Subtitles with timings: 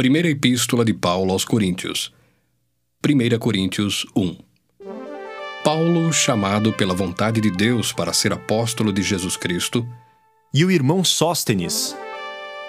[0.00, 2.10] Primeira Epístola de Paulo aos Coríntios.
[3.06, 4.34] 1 Coríntios 1.
[5.62, 9.86] Paulo, chamado pela vontade de Deus para ser apóstolo de Jesus Cristo,
[10.54, 11.94] e o irmão Sóstenes,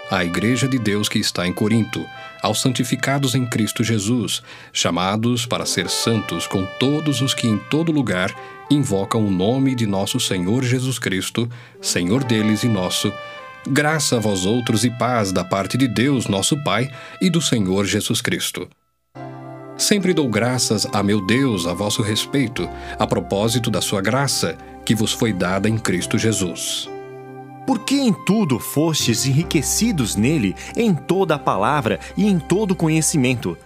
[0.09, 2.05] à Igreja de Deus que está em Corinto,
[2.41, 4.43] aos santificados em Cristo Jesus,
[4.73, 8.35] chamados para ser santos com todos os que em todo lugar
[8.69, 13.09] invocam o nome de nosso Senhor Jesus Cristo, Senhor deles e nosso,
[13.67, 16.89] graça a vós outros e paz da parte de Deus, nosso Pai,
[17.21, 18.67] e do Senhor Jesus Cristo.
[19.77, 22.69] Sempre dou graças a meu Deus a vosso respeito,
[22.99, 26.89] a propósito da sua graça, que vos foi dada em Cristo Jesus
[27.65, 33.57] porque em tudo fostes enriquecidos nele, em toda a palavra e em todo conhecimento.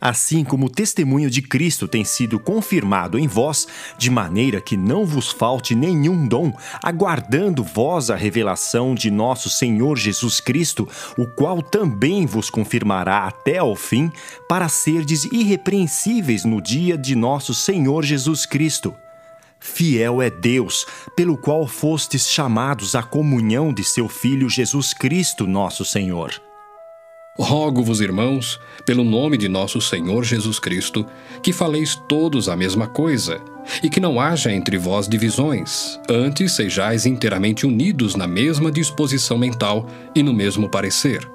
[0.00, 3.68] Assim como o testemunho de Cristo tem sido confirmado em vós,
[3.98, 9.98] de maneira que não vos falte nenhum dom, aguardando vós a revelação de nosso Senhor
[9.98, 14.10] Jesus Cristo, o qual também vos confirmará até ao fim,
[14.48, 18.94] para serdes irrepreensíveis no dia de nosso Senhor Jesus Cristo.
[19.60, 25.84] Fiel é Deus, pelo qual fostes chamados à comunhão de seu Filho Jesus Cristo, nosso
[25.84, 26.49] Senhor.
[27.42, 31.06] Rogo-vos, irmãos, pelo nome de nosso Senhor Jesus Cristo,
[31.42, 33.40] que faleis todos a mesma coisa,
[33.82, 39.86] e que não haja entre vós divisões, antes sejais inteiramente unidos na mesma disposição mental
[40.14, 41.26] e no mesmo parecer.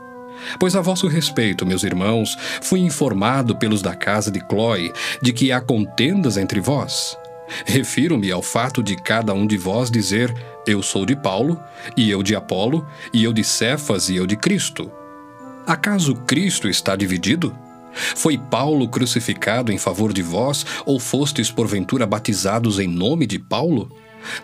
[0.60, 5.52] Pois a vosso respeito, meus irmãos, fui informado pelos da casa de Cloe de que
[5.52, 7.18] há contendas entre vós.
[7.66, 10.32] Refiro-me ao fato de cada um de vós dizer:
[10.68, 11.60] Eu sou de Paulo,
[11.98, 14.92] e eu de Apolo, e eu de Cefas, e eu de Cristo.
[15.66, 17.56] Acaso Cristo está dividido?
[18.16, 23.96] Foi Paulo crucificado em favor de vós, ou fostes porventura batizados em nome de Paulo?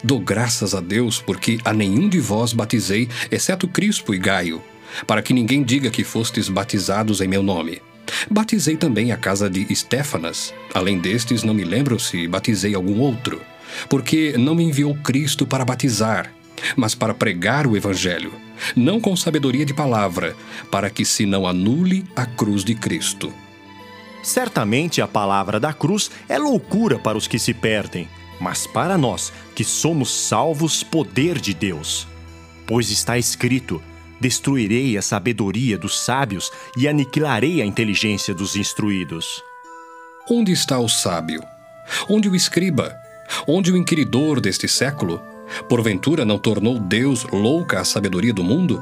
[0.03, 4.63] Dou graças a Deus, porque a nenhum de vós batizei, exceto Crispo e Gaio,
[5.05, 7.81] para que ninguém diga que fostes batizados em meu nome.
[8.29, 10.53] Batizei também a casa de Estéfanas.
[10.73, 13.41] Além destes, não me lembro se batizei algum outro,
[13.89, 16.33] porque não me enviou Cristo para batizar,
[16.75, 18.33] mas para pregar o Evangelho,
[18.75, 20.35] não com sabedoria de palavra,
[20.69, 23.33] para que se não anule a cruz de Cristo.
[24.23, 28.07] Certamente a palavra da cruz é loucura para os que se perdem,
[28.39, 32.07] mas para nós, que somos salvos, poder de Deus.
[32.67, 33.81] Pois está escrito:
[34.19, 39.41] Destruirei a sabedoria dos sábios e aniquilarei a inteligência dos instruídos.
[40.29, 41.41] Onde está o sábio?
[42.07, 42.95] Onde o escriba?
[43.47, 45.30] Onde o inquiridor deste século?
[45.67, 48.81] Porventura não tornou Deus louca a sabedoria do mundo?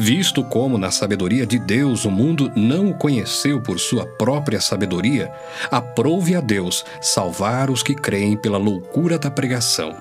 [0.00, 5.32] Visto como na sabedoria de Deus o mundo não o conheceu por sua própria sabedoria,
[5.72, 9.96] aprove a Deus salvar os que creem pela loucura da pregação.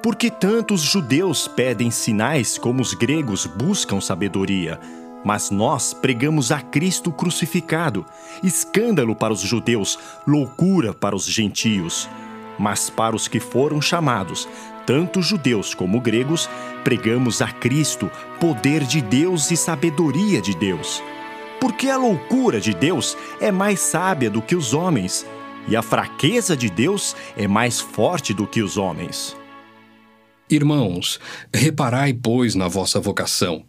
[0.00, 4.78] Porque tanto os judeus pedem sinais como os gregos buscam sabedoria.
[5.24, 8.06] Mas nós pregamos a Cristo crucificado,
[8.40, 12.08] escândalo para os judeus, loucura para os gentios.
[12.56, 14.48] Mas para os que foram chamados,
[14.88, 16.48] tanto judeus como gregos,
[16.82, 18.10] pregamos a Cristo,
[18.40, 21.02] poder de Deus e sabedoria de Deus.
[21.60, 25.26] Porque a loucura de Deus é mais sábia do que os homens,
[25.68, 29.36] e a fraqueza de Deus é mais forte do que os homens.
[30.48, 31.20] Irmãos,
[31.54, 33.64] reparai, pois, na vossa vocação,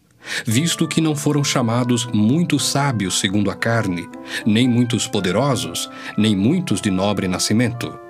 [0.46, 4.08] visto que não foram chamados muitos sábios segundo a carne,
[4.46, 8.09] nem muitos poderosos, nem muitos de nobre nascimento.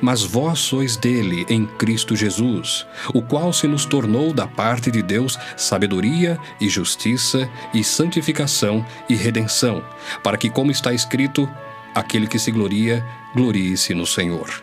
[0.00, 5.02] Mas vós sois dele em Cristo Jesus, o qual se nos tornou da parte de
[5.02, 9.84] Deus sabedoria e justiça e santificação e redenção,
[10.22, 11.48] para que, como está escrito,
[11.94, 13.04] aquele que se gloria,
[13.34, 14.62] glorie-se no Senhor.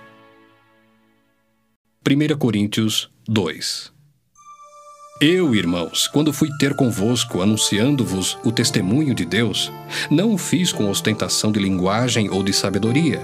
[2.08, 3.96] 1 Coríntios 2
[5.22, 9.72] eu, irmãos, quando fui ter convosco anunciando-vos o testemunho de Deus,
[10.12, 13.22] não o fiz com ostentação de linguagem ou de sabedoria,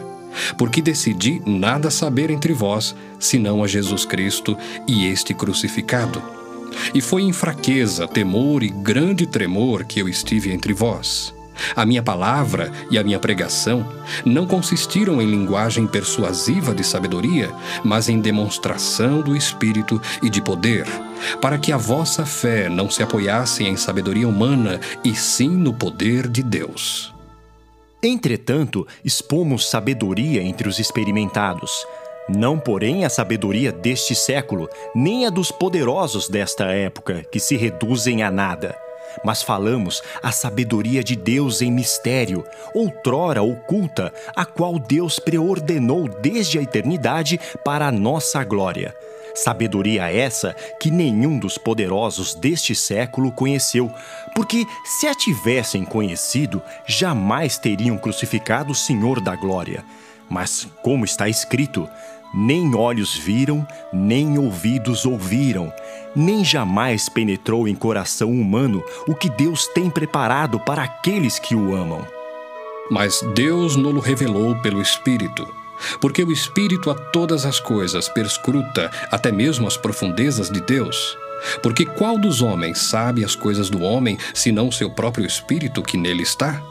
[0.58, 4.58] porque decidi nada saber entre vós, senão a Jesus Cristo
[4.88, 6.22] e este crucificado.
[6.94, 11.34] E foi em fraqueza, temor e grande tremor que eu estive entre vós.
[11.76, 13.86] A minha palavra e a minha pregação
[14.26, 17.52] não consistiram em linguagem persuasiva de sabedoria,
[17.84, 20.86] mas em demonstração do Espírito e de poder,
[21.40, 26.28] para que a vossa fé não se apoiasse em sabedoria humana, e sim no poder
[26.28, 27.14] de Deus.
[28.04, 31.86] Entretanto, expomos sabedoria entre os experimentados,
[32.30, 38.24] Não, porém, a sabedoria deste século, nem a dos poderosos desta época, que se reduzem
[38.24, 38.76] a nada.
[39.24, 46.58] Mas falamos a sabedoria de Deus em mistério, outrora oculta, a qual Deus preordenou desde
[46.58, 48.96] a eternidade para a nossa glória.
[49.34, 53.92] Sabedoria essa que nenhum dos poderosos deste século conheceu,
[54.36, 59.84] porque se a tivessem conhecido, jamais teriam crucificado o Senhor da glória.
[60.30, 61.90] Mas, como está escrito,
[62.34, 65.74] nem olhos viram, nem ouvidos ouviram,
[66.16, 71.76] nem jamais penetrou em coração humano o que Deus tem preparado para aqueles que o
[71.76, 72.06] amam.
[72.90, 75.48] Mas Deus nolo revelou pelo Espírito,
[76.00, 81.18] porque o Espírito a todas as coisas perscruta até mesmo as profundezas de Deus.
[81.64, 86.24] Porque qual dos homens sabe as coisas do homem, senão seu próprio Espírito que nele
[86.24, 86.62] está?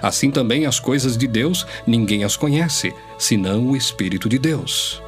[0.00, 5.02] Assim também as coisas de Deus ninguém as conhece, senão o Espírito de Deus.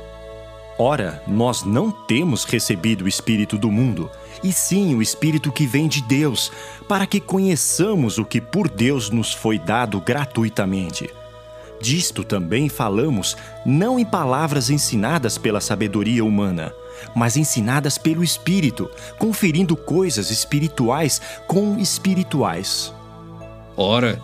[0.79, 4.11] Ora, nós não temos recebido o Espírito do mundo,
[4.45, 6.53] e sim o Espírito que vem de Deus,
[6.87, 11.09] para que conheçamos o que por Deus nos foi dado gratuitamente.
[11.81, 16.73] Disto também falamos, não em palavras ensinadas pela sabedoria humana,
[17.15, 22.93] mas ensinadas pelo Espírito, conferindo coisas espirituais com espirituais.
[23.77, 24.21] Ora,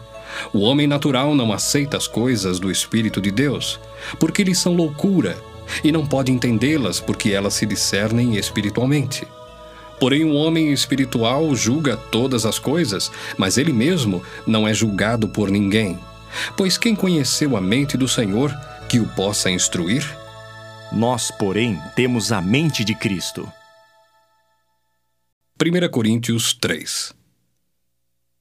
[0.53, 3.79] o homem natural não aceita as coisas do Espírito de Deus,
[4.19, 5.37] porque lhes são loucura,
[5.85, 9.27] e não pode entendê-las porque elas se discernem espiritualmente.
[10.01, 15.49] Porém, o homem espiritual julga todas as coisas, mas ele mesmo não é julgado por
[15.49, 15.99] ninguém.
[16.57, 18.53] Pois quem conheceu a mente do Senhor
[18.89, 20.05] que o possa instruir?
[20.91, 23.51] Nós, porém, temos a mente de Cristo.
[25.61, 27.23] 1 Coríntios 3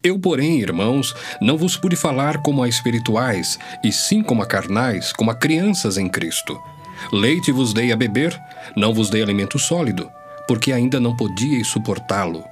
[0.04, 5.14] eu, porém, irmãos, não vos pude falar como a espirituais, e sim como a carnais,
[5.14, 6.60] como a crianças em Cristo.
[7.14, 8.36] Leite vos dei a beber,
[8.76, 10.10] não vos dei alimento sólido,
[10.48, 12.44] porque ainda não podíeis suportá-lo.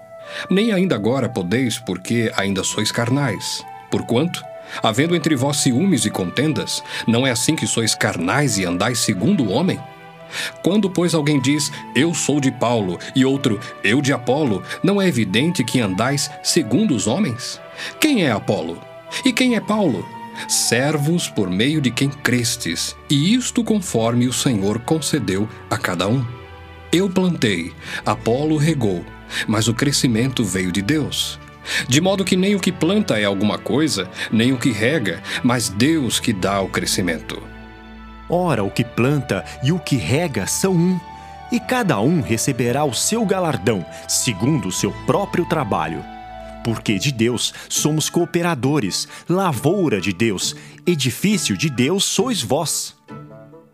[0.47, 3.65] Nem ainda agora podeis, porque ainda sois carnais.
[3.89, 4.43] Porquanto,
[4.81, 9.43] havendo entre vós ciúmes e contendas, não é assim que sois carnais e andais segundo
[9.43, 9.79] o homem?
[10.63, 15.07] Quando, pois, alguém diz, Eu sou de Paulo, e outro, Eu de Apolo, não é
[15.07, 17.59] evidente que andais segundo os homens?
[17.99, 18.79] Quem é Apolo?
[19.25, 20.05] E quem é Paulo?
[20.47, 26.25] Servos por meio de quem crestes, e isto conforme o Senhor concedeu a cada um.
[26.91, 27.73] Eu plantei,
[28.05, 29.03] Apolo regou,
[29.47, 31.39] mas o crescimento veio de Deus.
[31.87, 35.69] De modo que nem o que planta é alguma coisa, nem o que rega, mas
[35.69, 37.41] Deus que dá o crescimento.
[38.29, 40.99] Ora, o que planta e o que rega são um,
[41.51, 46.03] e cada um receberá o seu galardão, segundo o seu próprio trabalho.
[46.63, 50.55] Porque de Deus somos cooperadores, lavoura de Deus,
[50.85, 52.95] edifício de Deus sois vós.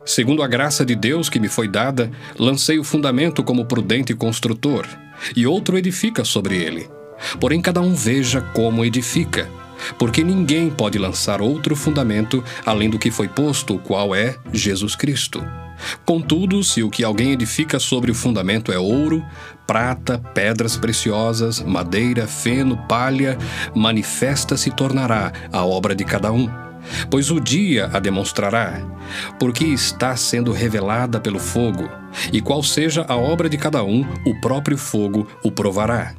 [0.05, 4.87] Segundo a graça de Deus que me foi dada, lancei o fundamento como prudente construtor,
[5.35, 6.94] e outro edifica sobre ele.
[7.39, 9.49] Porém, cada um veja como edifica
[9.97, 14.95] porque ninguém pode lançar outro fundamento além do que foi posto, o qual é Jesus
[14.95, 15.43] Cristo.
[16.05, 19.23] Contudo, se o que alguém edifica sobre o fundamento é ouro,
[19.67, 23.37] prata, pedras preciosas, madeira, feno, palha,
[23.75, 26.49] manifesta se tornará a obra de cada um.
[27.09, 28.79] Pois o dia a demonstrará,
[29.39, 31.89] porque está sendo revelada pelo fogo,
[32.31, 36.13] e qual seja a obra de cada um, o próprio fogo o provará.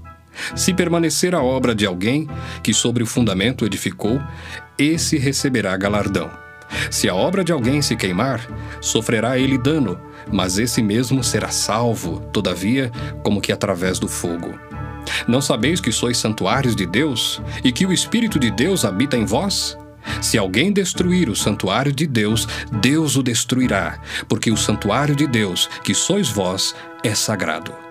[0.54, 2.28] Se permanecer a obra de alguém
[2.62, 4.20] que sobre o fundamento edificou,
[4.78, 6.30] esse receberá galardão.
[6.90, 8.46] Se a obra de alguém se queimar,
[8.80, 10.00] sofrerá ele dano,
[10.32, 12.90] mas esse mesmo será salvo, todavia,
[13.22, 14.58] como que através do fogo.
[15.28, 19.24] Não sabeis que sois santuários de Deus e que o Espírito de Deus habita em
[19.24, 19.78] vós?
[20.20, 22.46] Se alguém destruir o santuário de Deus,
[22.80, 27.85] Deus o destruirá, porque o santuário de Deus, que sois vós, é sagrado.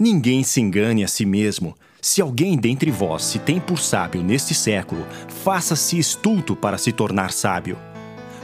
[0.00, 1.76] Ninguém se engane a si mesmo.
[2.00, 5.06] Se alguém dentre vós se tem por sábio neste século,
[5.44, 7.76] faça-se estulto para se tornar sábio.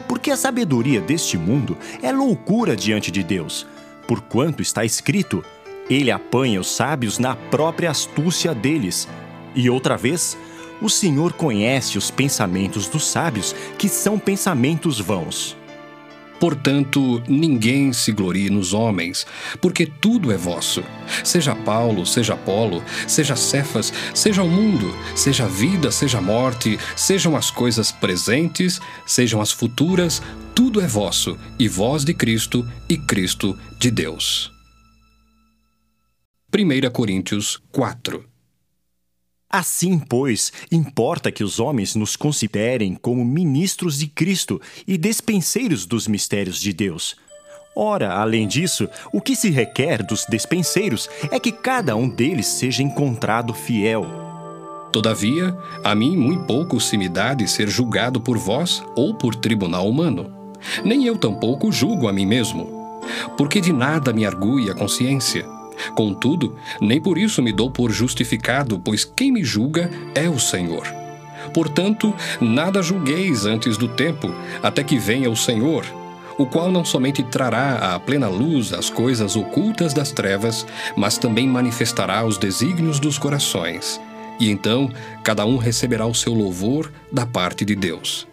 [0.06, 3.66] Porque a sabedoria deste mundo é loucura diante de Deus,
[4.06, 5.42] porquanto está escrito:
[5.88, 9.08] Ele apanha os sábios na própria astúcia deles.
[9.54, 10.36] E outra vez,
[10.82, 15.56] o Senhor conhece os pensamentos dos sábios, que são pensamentos vãos.
[16.38, 19.26] Portanto, ninguém se glorie nos homens,
[19.60, 20.82] porque tudo é vosso.
[21.24, 26.78] Seja Paulo, seja Apolo, seja Cefas, seja o mundo, seja a vida, seja a morte,
[26.94, 30.22] sejam as coisas presentes, sejam as futuras,
[30.54, 34.52] tudo é vosso, e vós de Cristo, e Cristo de Deus.
[36.54, 38.35] 1 Coríntios 4
[39.56, 46.06] Assim, pois, importa que os homens nos considerem como ministros de Cristo e despenseiros dos
[46.06, 47.16] mistérios de Deus.
[47.74, 52.82] Ora, além disso, o que se requer dos despenseiros é que cada um deles seja
[52.82, 54.04] encontrado fiel.
[54.92, 59.34] Todavia, a mim muito pouco se me dá de ser julgado por vós ou por
[59.34, 60.30] tribunal humano.
[60.84, 63.00] Nem eu tampouco julgo a mim mesmo,
[63.38, 65.55] porque de nada me argui a consciência.
[65.94, 70.86] Contudo, nem por isso me dou por justificado, pois quem me julga é o Senhor.
[71.52, 75.84] Portanto, nada julgueis antes do tempo, até que venha o Senhor,
[76.38, 80.66] o qual não somente trará à plena luz as coisas ocultas das trevas,
[80.96, 84.00] mas também manifestará os desígnios dos corações.
[84.38, 84.90] E então
[85.24, 88.26] cada um receberá o seu louvor da parte de Deus.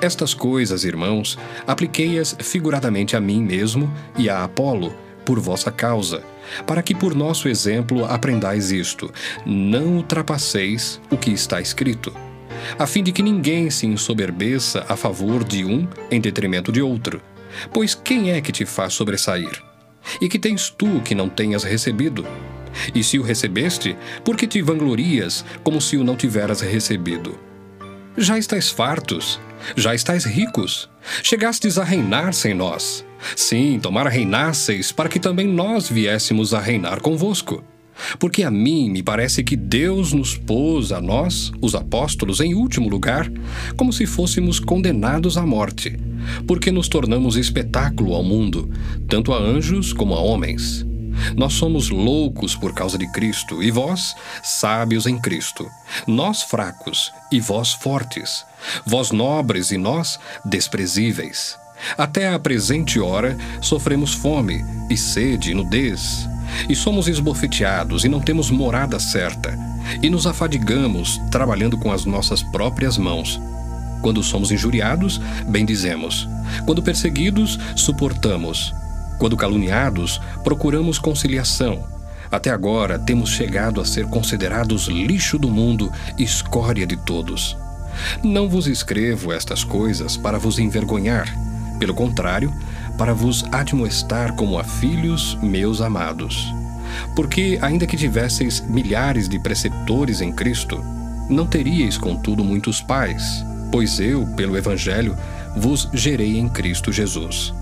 [0.00, 4.92] Estas coisas, irmãos, apliquei-as figuradamente a mim mesmo e a Apolo,
[5.24, 6.22] por vossa causa,
[6.66, 9.12] para que por nosso exemplo aprendais isto:
[9.44, 12.12] não ultrapasseis o que está escrito,
[12.78, 17.20] a fim de que ninguém se ensoberbeça a favor de um em detrimento de outro.
[17.72, 19.62] Pois quem é que te faz sobressair?
[20.20, 22.26] E que tens tu que não tenhas recebido?
[22.94, 27.38] E se o recebeste, por que te vanglorias como se o não tiveras recebido?
[28.16, 29.40] Já estáis fartos,
[29.76, 30.88] já estáis ricos,
[31.22, 33.04] chegastes a reinar sem nós.
[33.36, 37.62] Sim, tomara reinasseis, para que também nós viéssemos a reinar convosco.
[38.18, 42.88] Porque a mim me parece que Deus nos pôs a nós, os apóstolos, em último
[42.88, 43.30] lugar,
[43.76, 45.98] como se fôssemos condenados à morte,
[46.46, 48.70] porque nos tornamos espetáculo ao mundo,
[49.08, 50.86] tanto a anjos como a homens.
[51.36, 55.66] Nós somos loucos por causa de Cristo, e vós, sábios em Cristo.
[56.06, 58.44] Nós fracos, e vós fortes.
[58.86, 61.56] Vós nobres, e nós desprezíveis.
[61.96, 66.28] Até a presente hora sofremos fome, e sede, e nudez.
[66.68, 69.58] E somos esbofeteados, e não temos morada certa.
[70.02, 73.40] E nos afadigamos, trabalhando com as nossas próprias mãos.
[74.00, 76.28] Quando somos injuriados, bendizemos.
[76.64, 78.74] Quando perseguidos, suportamos.
[79.18, 81.84] Quando caluniados, procuramos conciliação.
[82.30, 87.56] Até agora temos chegado a ser considerados lixo do mundo, escória de todos.
[88.22, 91.26] Não vos escrevo estas coisas para vos envergonhar,
[91.78, 92.52] pelo contrário,
[92.96, 96.52] para vos admoestar como a filhos meus amados.
[97.14, 100.82] Porque, ainda que tivesseis milhares de preceptores em Cristo,
[101.28, 105.16] não teríeis, contudo, muitos pais, pois eu, pelo Evangelho,
[105.56, 107.54] vos gerei em Cristo Jesus.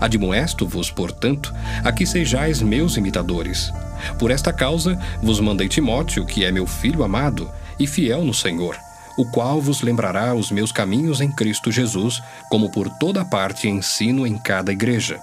[0.00, 1.54] Admoesto-vos, portanto,
[1.84, 3.72] a que sejais meus imitadores.
[4.18, 8.76] Por esta causa vos mandei Timóteo, que é meu filho amado e fiel no Senhor,
[9.16, 14.26] o qual vos lembrará os meus caminhos em Cristo Jesus, como por toda parte ensino
[14.26, 15.20] em cada igreja.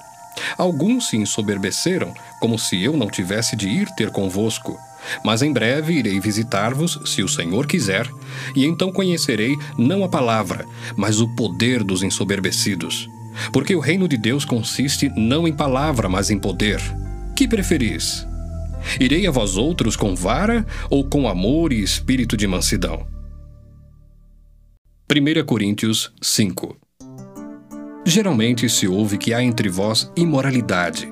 [0.57, 4.77] Alguns se ensoberbeceram, como se eu não tivesse de ir ter convosco.
[5.23, 8.07] Mas em breve irei visitar-vos, se o Senhor quiser,
[8.55, 13.09] e então conhecerei não a palavra, mas o poder dos ensoberbecidos.
[13.51, 16.79] Porque o reino de Deus consiste não em palavra, mas em poder.
[17.35, 18.27] Que preferis?
[18.99, 23.20] Irei a vós outros com vara ou com amor e espírito de mansidão?
[25.13, 26.77] 1 Coríntios 5
[28.05, 31.05] Geralmente se ouve que há entre vós imoralidade,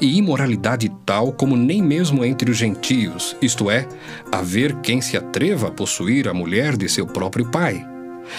[0.00, 3.86] e imoralidade tal como nem mesmo entre os gentios, isto é,
[4.32, 7.86] haver quem se atreva a possuir a mulher de seu próprio pai.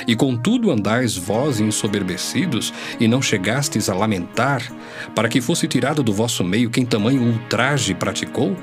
[0.05, 4.69] E contudo andais vós ensoberbecidos, e não chegastes a lamentar,
[5.15, 8.53] para que fosse tirado do vosso meio quem tamanho ultraje praticou?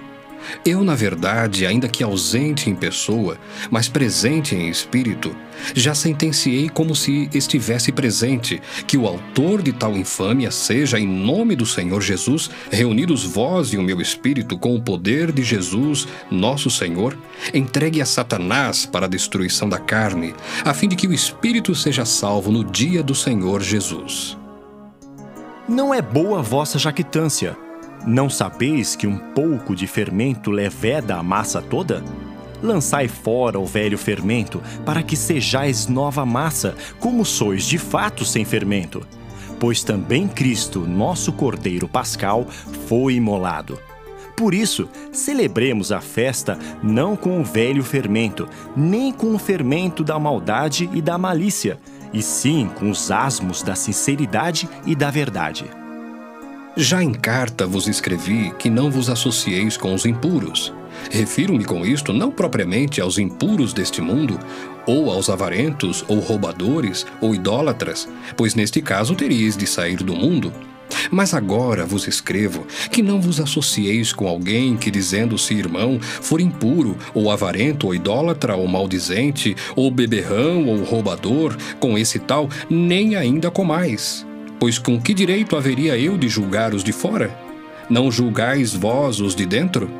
[0.64, 3.38] Eu, na verdade, ainda que ausente em pessoa,
[3.70, 5.34] mas presente em espírito,
[5.74, 11.54] já sentenciei como se estivesse presente, que o autor de tal infâmia seja, em nome
[11.56, 16.70] do Senhor Jesus, reunidos vós e o meu espírito com o poder de Jesus, nosso
[16.70, 17.16] Senhor,
[17.52, 20.34] entregue a Satanás para a destruição da carne,
[20.64, 24.36] a fim de que o espírito seja salvo no dia do Senhor Jesus.
[25.68, 27.56] Não é boa a vossa jactância
[28.06, 32.02] não sabeis que um pouco de fermento leveda a massa toda?
[32.62, 38.44] Lançai fora o velho fermento, para que sejais nova massa, como sois de fato sem
[38.44, 39.06] fermento.
[39.58, 42.46] Pois também Cristo, nosso Cordeiro Pascal,
[42.86, 43.78] foi imolado.
[44.36, 50.18] Por isso, celebremos a festa não com o velho fermento, nem com o fermento da
[50.18, 51.78] maldade e da malícia,
[52.12, 55.81] e sim com os asmos da sinceridade e da verdade.
[56.76, 60.72] Já em carta vos escrevi que não vos associeis com os impuros.
[61.10, 64.40] Refiro-me com isto não propriamente aos impuros deste mundo,
[64.86, 70.50] ou aos avarentos, ou roubadores, ou idólatras, pois neste caso teríeis de sair do mundo.
[71.10, 76.96] Mas agora vos escrevo que não vos associeis com alguém que, dizendo-se irmão, for impuro,
[77.12, 83.50] ou avarento, ou idólatra, ou maldizente, ou beberrão, ou roubador, com esse tal, nem ainda
[83.50, 84.26] comais.
[84.62, 87.36] Pois com que direito haveria eu de julgar os de fora?
[87.90, 89.90] Não julgais vós os de dentro?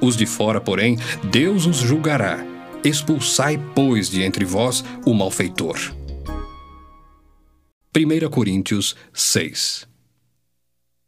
[0.00, 2.38] Os de fora, porém, Deus os julgará.
[2.84, 5.76] Expulsai, pois, de entre vós o malfeitor.
[7.96, 9.88] 1 Coríntios 6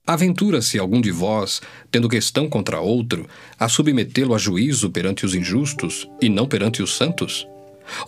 [0.04, 6.08] Aventura-se algum de vós, tendo questão contra outro, a submetê-lo a juízo perante os injustos
[6.20, 7.46] e não perante os santos?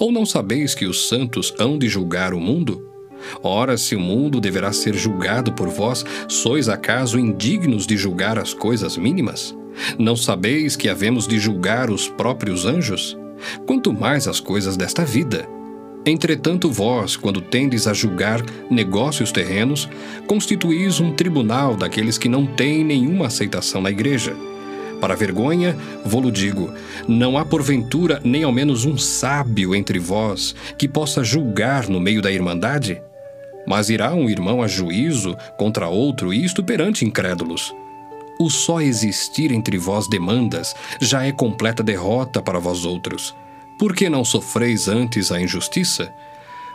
[0.00, 2.95] Ou não sabeis que os santos hão de julgar o mundo?
[3.42, 8.52] Ora, se o mundo deverá ser julgado por vós, sois acaso indignos de julgar as
[8.52, 9.56] coisas mínimas?
[9.98, 13.16] Não sabeis que havemos de julgar os próprios anjos?
[13.66, 15.46] Quanto mais as coisas desta vida.
[16.04, 18.40] Entretanto, vós, quando tendes a julgar
[18.70, 19.88] negócios terrenos,
[20.26, 24.34] constituís um tribunal daqueles que não têm nenhuma aceitação na igreja.
[25.00, 26.72] Para vergonha, vou-lo digo:
[27.08, 32.22] não há porventura nem ao menos um sábio entre vós que possa julgar no meio
[32.22, 33.02] da irmandade?
[33.66, 37.74] Mas irá um irmão a juízo contra outro, isto perante incrédulos.
[38.38, 43.34] O só existir entre vós demandas já é completa derrota para vós outros.
[43.78, 46.14] Por que não sofreis antes a injustiça?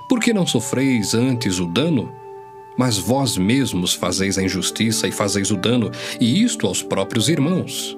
[0.10, 2.12] Por que não sofreis antes o dano?
[2.77, 7.98] Mas vós mesmos fazeis a injustiça e fazeis o dano, e isto aos próprios irmãos.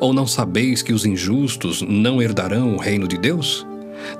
[0.00, 3.66] Ou não sabeis que os injustos não herdarão o reino de Deus?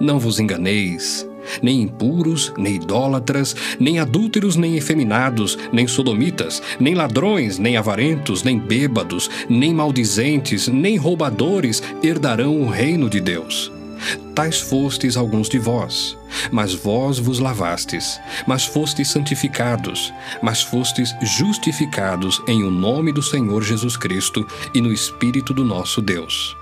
[0.00, 1.26] Não vos enganeis.
[1.62, 8.58] Nem impuros, nem idólatras, nem adúlteros, nem efeminados, nem sodomitas, nem ladrões, nem avarentos, nem
[8.58, 13.70] bêbados, nem maldizentes, nem roubadores herdarão o reino de Deus.
[14.34, 16.16] Tais fostes alguns de vós,
[16.50, 23.62] mas vós vos lavastes, mas fostes santificados, mas fostes justificados em o nome do Senhor
[23.62, 26.56] Jesus Cristo e no Espírito do nosso Deus.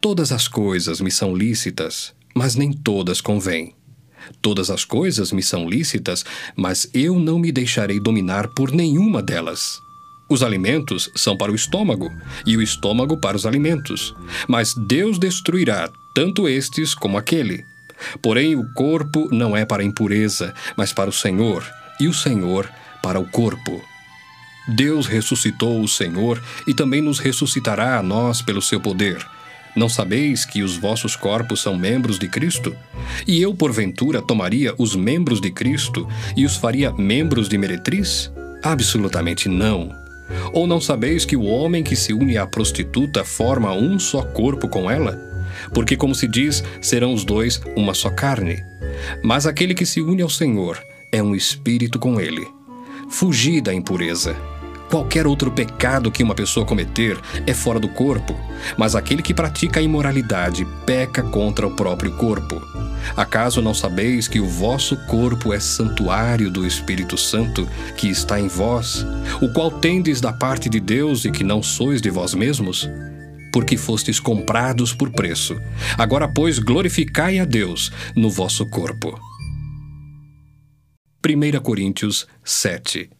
[0.00, 3.74] Todas as coisas me são lícitas, mas nem todas convêm.
[4.40, 9.80] Todas as coisas me são lícitas, mas eu não me deixarei dominar por nenhuma delas.
[10.30, 12.08] Os alimentos são para o estômago,
[12.46, 14.14] e o estômago para os alimentos.
[14.46, 17.64] Mas Deus destruirá tanto estes como aquele.
[18.22, 21.66] Porém, o corpo não é para a impureza, mas para o Senhor,
[21.98, 22.70] e o Senhor
[23.02, 23.82] para o corpo.
[24.68, 29.26] Deus ressuscitou o Senhor e também nos ressuscitará a nós pelo seu poder.
[29.76, 32.74] Não sabeis que os vossos corpos são membros de Cristo?
[33.26, 38.32] E eu, porventura, tomaria os membros de Cristo e os faria membros de meretriz?
[38.62, 39.92] Absolutamente não.
[40.52, 44.68] Ou não sabeis que o homem que se une à prostituta forma um só corpo
[44.68, 45.18] com ela?
[45.72, 48.62] Porque, como se diz, serão os dois uma só carne.
[49.22, 50.78] Mas aquele que se une ao Senhor
[51.10, 52.46] é um espírito com ele.
[53.10, 54.36] Fugi da impureza.
[54.88, 58.34] Qualquer outro pecado que uma pessoa cometer é fora do corpo,
[58.76, 62.60] mas aquele que pratica a imoralidade peca contra o próprio corpo.
[63.16, 68.48] Acaso não sabeis que o vosso corpo é santuário do Espírito Santo que está em
[68.48, 69.04] vós,
[69.42, 72.88] o qual tendes da parte de Deus e que não sois de vós mesmos?
[73.52, 75.56] Porque fostes comprados por preço.
[75.96, 79.18] Agora, pois, glorificai a Deus no vosso corpo.
[81.24, 83.17] 1 Coríntios 7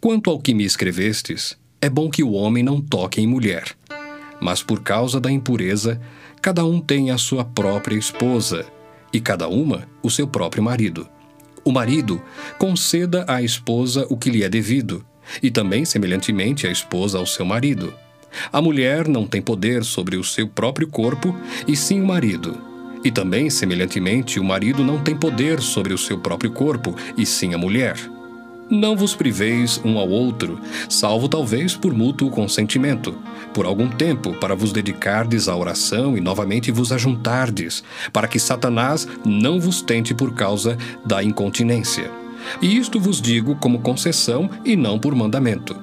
[0.00, 3.76] Quanto ao que me escrevestes, é bom que o homem não toque em mulher.
[4.40, 6.00] Mas por causa da impureza,
[6.40, 8.64] cada um tem a sua própria esposa,
[9.12, 11.08] e cada uma o seu próprio marido.
[11.64, 12.22] O marido
[12.58, 15.04] conceda à esposa o que lhe é devido,
[15.42, 17.92] e também, semelhantemente, a esposa ao seu marido.
[18.52, 22.56] A mulher não tem poder sobre o seu próprio corpo, e sim o marido.
[23.02, 27.52] E também, semelhantemente, o marido não tem poder sobre o seu próprio corpo, e sim
[27.52, 27.96] a mulher.
[28.70, 33.16] Não vos priveis um ao outro, salvo talvez por mútuo consentimento,
[33.54, 39.08] por algum tempo, para vos dedicardes à oração e novamente vos ajuntardes, para que Satanás
[39.24, 42.10] não vos tente por causa da incontinência.
[42.60, 45.74] E isto vos digo como concessão e não por mandamento.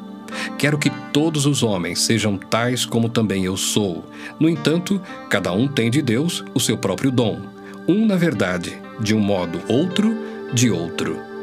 [0.57, 4.05] Quero que todos os homens sejam tais como também eu sou.
[4.39, 7.41] No entanto, cada um tem de Deus o seu próprio dom.
[7.87, 10.15] Um, na verdade, de um modo, outro,
[10.53, 11.34] de outro.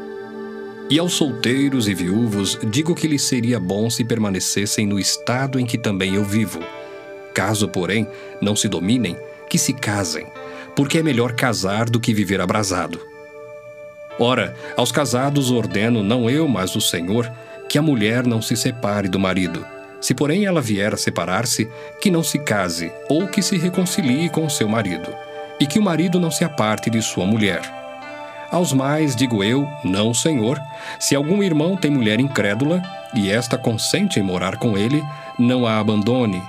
[0.89, 5.65] E aos solteiros e viúvos digo que lhes seria bom se permanecessem no estado em
[5.65, 6.59] que também eu vivo.
[7.33, 8.07] Caso, porém,
[8.41, 9.17] não se dominem,
[9.49, 10.27] que se casem,
[10.75, 12.99] porque é melhor casar do que viver abrasado.
[14.19, 17.31] Ora, aos casados ordeno, não eu, mas o Senhor,
[17.67, 19.65] que a mulher não se separe do marido.
[19.99, 21.67] Se, porém, ela vier a separar-se,
[21.99, 25.09] que não se case, ou que se reconcilie com seu marido,
[25.59, 27.82] e que o marido não se aparte de sua mulher
[28.53, 30.61] Aos mais digo eu, não, Senhor,
[30.99, 35.03] se algum irmão tem mulher incrédula e esta consente em morar com ele,
[35.39, 36.39] não a abandone.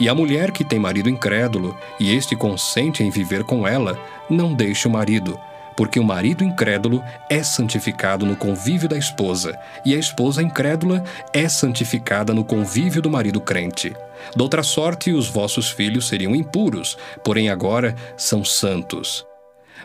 [0.00, 3.96] E a mulher que tem marido incrédulo e este consente em viver com ela,
[4.28, 5.38] não deixe o marido
[5.76, 11.48] porque o marido incrédulo é santificado no convívio da esposa, e a esposa incrédula é
[11.48, 13.96] santificada no convívio do marido crente.
[14.36, 19.24] Doutra sorte, os vossos filhos seriam impuros, porém agora são santos.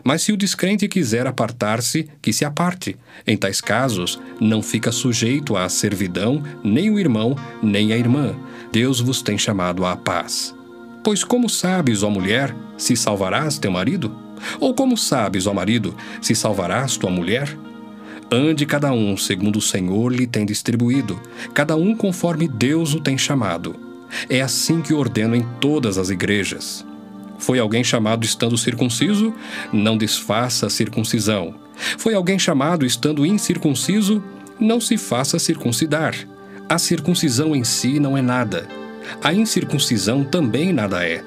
[0.04, 2.96] Mas se o descrente quiser apartar-se, que se aparte.
[3.26, 8.36] Em tais casos, não fica sujeito à servidão nem o irmão, nem a irmã.
[8.72, 10.56] Deus vos tem chamado à paz.
[11.04, 14.14] Pois como sabes, ó mulher, se salvarás teu marido?
[14.60, 17.58] Ou como sabes, ó marido, se salvarás tua mulher?
[18.30, 21.20] Ande cada um segundo o Senhor lhe tem distribuído,
[21.54, 23.76] cada um conforme Deus o tem chamado.
[24.30, 26.86] É assim que ordeno em todas as igrejas.
[27.38, 29.34] Foi alguém chamado estando circunciso?
[29.72, 31.56] Não desfaça a circuncisão.
[31.98, 34.24] Foi alguém chamado estando incircunciso?
[34.60, 36.16] Não se faça circuncidar.
[36.68, 38.68] A circuncisão em si não é nada.
[39.24, 41.24] A incircuncisão também nada é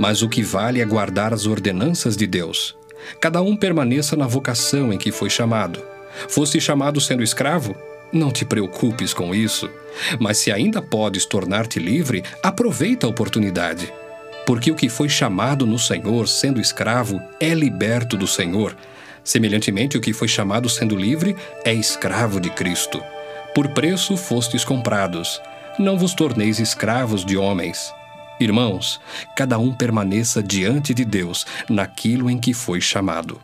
[0.00, 2.74] mas o que vale é guardar as ordenanças de Deus.
[3.20, 5.82] Cada um permaneça na vocação em que foi chamado.
[6.26, 7.76] Foste chamado sendo escravo?
[8.10, 9.68] Não te preocupes com isso.
[10.18, 13.92] Mas se ainda podes tornar-te livre, aproveita a oportunidade.
[14.50, 18.76] Porque o que foi chamado no Senhor sendo escravo é liberto do Senhor.
[19.22, 23.00] Semelhantemente, o que foi chamado sendo livre é escravo de Cristo.
[23.54, 25.40] Por preço fostes comprados.
[25.78, 27.94] Não vos torneis escravos de homens.
[28.40, 29.00] Irmãos,
[29.36, 33.40] cada um permaneça diante de Deus naquilo em que foi chamado.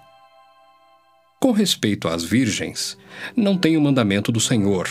[1.39, 2.99] Com respeito às virgens,
[3.37, 4.89] não tenho mandamento do Senhor,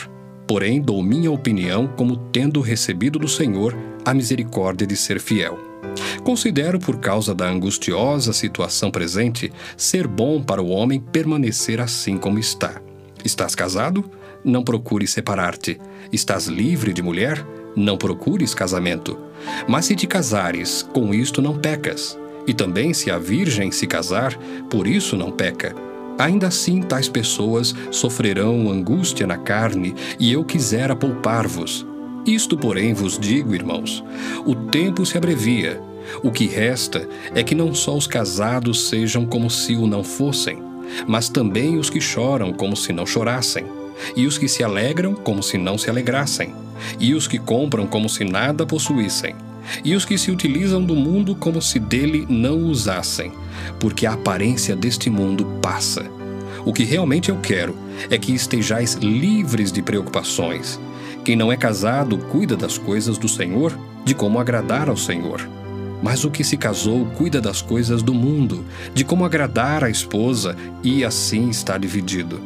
[0.47, 3.75] porém dou minha opinião como tendo recebido do Senhor
[4.05, 5.64] a misericórdia de ser fiel.
[6.23, 12.39] Considero, por causa da angustiosa situação presente, ser bom para o homem permanecer assim como
[12.39, 12.81] está.
[13.23, 14.03] Estás casado?
[14.43, 15.79] Não procure separar-te.
[16.11, 17.45] Estás livre de mulher?
[17.75, 19.17] Não procures casamento.
[19.67, 22.17] Mas se te casares, com isto não pecas.
[22.47, 24.37] E também se a virgem se casar,
[24.69, 25.75] por isso não peca.
[26.17, 31.85] Ainda assim, tais pessoas sofrerão angústia na carne, e eu quisera poupar-vos.
[32.25, 34.03] Isto, porém, vos digo, irmãos:
[34.45, 35.81] o tempo se abrevia.
[36.23, 40.59] O que resta é que não só os casados sejam como se o não fossem,
[41.07, 43.65] mas também os que choram como se não chorassem,
[44.15, 46.53] e os que se alegram como se não se alegrassem
[46.99, 49.35] e os que compram como se nada possuíssem,
[49.83, 53.31] e os que se utilizam do mundo como se dele não usassem,
[53.79, 56.05] porque a aparência deste mundo passa.
[56.65, 57.75] O que realmente eu quero
[58.09, 60.79] é que estejais livres de preocupações.
[61.25, 65.41] Quem não é casado cuida das coisas do Senhor, de como agradar ao Senhor.
[65.99, 70.55] Mas o que se casou cuida das coisas do mundo, de como agradar à esposa,
[70.83, 72.39] e assim está dividido.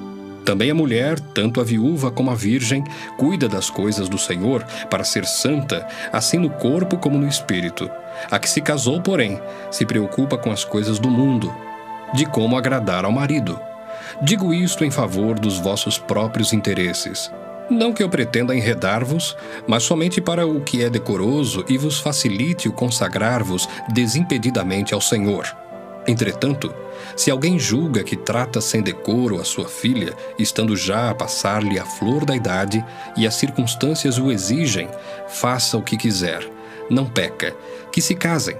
[0.46, 2.82] Também a mulher, tanto a viúva como a virgem,
[3.18, 7.90] cuida das coisas do Senhor para ser santa, assim no corpo como no espírito.
[8.32, 11.54] A que se casou, porém, se preocupa com as coisas do mundo,
[12.14, 13.60] de como agradar ao marido.
[14.22, 17.30] Digo isto em favor dos vossos próprios interesses.
[17.70, 22.68] Não que eu pretenda enredar-vos, mas somente para o que é decoroso e vos facilite
[22.68, 25.46] o consagrar-vos desimpedidamente ao Senhor.
[26.08, 26.74] Entretanto,
[27.16, 31.86] se alguém julga que trata sem decoro a sua filha, estando já a passar-lhe a
[31.86, 32.84] flor da idade
[33.16, 34.90] e as circunstâncias o exigem,
[35.28, 36.44] faça o que quiser.
[36.90, 37.56] Não peca,
[37.92, 38.58] que se casem.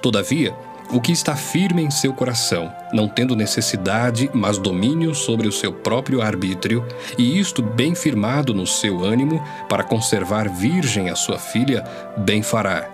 [0.00, 0.54] Todavia,
[0.92, 5.72] o que está firme em seu coração, não tendo necessidade, mas domínio sobre o seu
[5.72, 6.86] próprio arbítrio,
[7.18, 11.82] e isto bem firmado no seu ânimo, para conservar virgem a sua filha,
[12.16, 12.88] bem fará.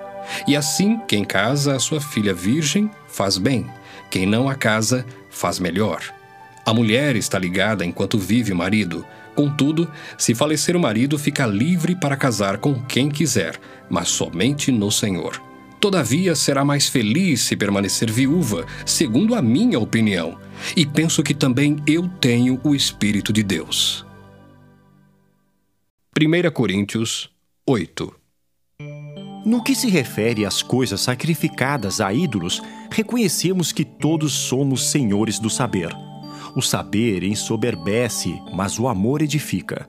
[0.46, 3.66] E assim, quem casa a sua filha virgem, faz bem
[4.10, 6.02] quem não a casa, faz melhor.
[6.64, 9.04] A mulher está ligada enquanto vive o marido.
[9.34, 13.58] Contudo, se falecer o marido, fica livre para casar com quem quiser,
[13.88, 15.47] mas somente no Senhor.
[15.80, 20.38] Todavia, será mais feliz se permanecer viúva, segundo a minha opinião,
[20.76, 24.04] e penso que também eu tenho o Espírito de Deus.
[26.20, 27.30] 1 Coríntios
[27.66, 28.18] 8
[29.48, 32.60] no que se refere às coisas sacrificadas a ídolos,
[32.90, 35.88] reconhecemos que todos somos senhores do saber.
[36.54, 39.88] O saber ensoberbece, mas o amor edifica.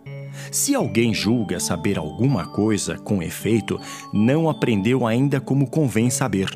[0.52, 3.80] Se alguém julga saber alguma coisa, com efeito,
[4.12, 6.50] não aprendeu ainda como convém saber.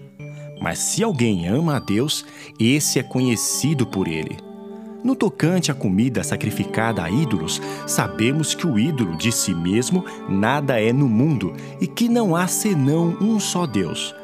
[0.59, 2.25] Mas se alguém ama a Deus,
[2.59, 4.37] esse é conhecido por ele.
[5.03, 10.79] No tocante à comida sacrificada a ídolos, sabemos que o ídolo de si mesmo nada
[10.79, 14.15] é no mundo e que não há senão um só Deus.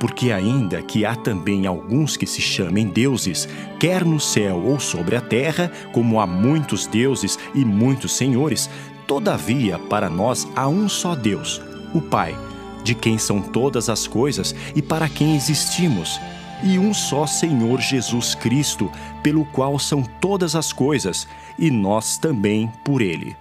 [0.00, 3.48] Porque, ainda que há também alguns que se chamem deuses,
[3.80, 8.70] quer no céu ou sobre a terra, como há muitos deuses e muitos senhores,
[9.08, 11.60] todavia para nós há um só Deus,
[11.94, 12.38] o Pai,
[12.84, 16.20] de quem são todas as coisas e para quem existimos,
[16.62, 18.92] e um só Senhor Jesus Cristo,
[19.22, 21.26] pelo qual são todas as coisas,
[21.58, 23.34] e nós também por ele.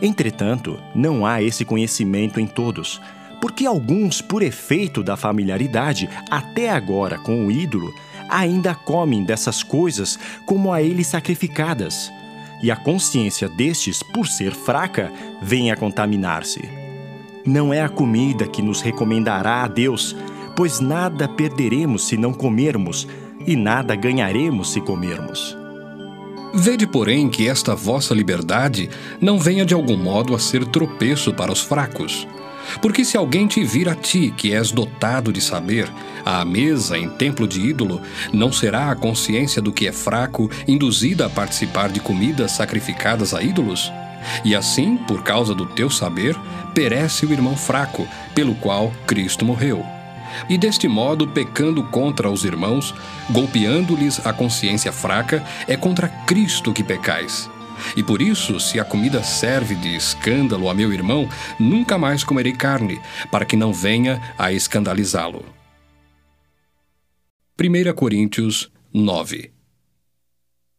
[0.00, 3.00] Entretanto, não há esse conhecimento em todos
[3.44, 7.94] porque alguns, por efeito da familiaridade até agora com o ídolo,
[8.30, 12.10] ainda comem dessas coisas como a ele sacrificadas,
[12.64, 16.66] e a consciência destes, por ser fraca, vem a contaminar-se.
[17.44, 20.16] Não é a comida que nos recomendará a Deus,
[20.56, 23.06] pois nada perderemos se não comermos,
[23.46, 25.54] e nada ganharemos se comermos.
[26.54, 28.88] Vede, porém, que esta vossa liberdade
[29.20, 32.26] não venha de algum modo a ser tropeço para os fracos
[32.80, 35.90] porque se alguém te vir a ti, que és dotado de saber,
[36.24, 38.00] à mesa em templo de ídolo,
[38.32, 43.42] não será a consciência do que é fraco induzida a participar de comidas sacrificadas a
[43.42, 43.92] ídolos?
[44.44, 46.36] E assim, por causa do teu saber,
[46.74, 49.84] perece o irmão fraco, pelo qual Cristo morreu.
[50.48, 52.94] E deste modo, pecando contra os irmãos,
[53.30, 57.48] golpeando-lhes a consciência fraca, é contra Cristo que pecais.
[57.96, 62.52] E por isso, se a comida serve de escândalo a meu irmão, nunca mais comerei
[62.52, 65.44] carne, para que não venha a escandalizá-lo.
[67.60, 69.52] 1 Coríntios 9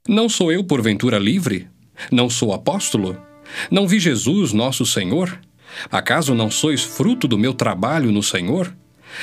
[0.08, 1.70] Não sou eu, porventura, livre?
[2.12, 3.18] Não sou apóstolo?
[3.72, 5.40] Não vi Jesus, nosso Senhor?
[5.92, 8.76] Acaso não sois fruto do meu trabalho no Senhor?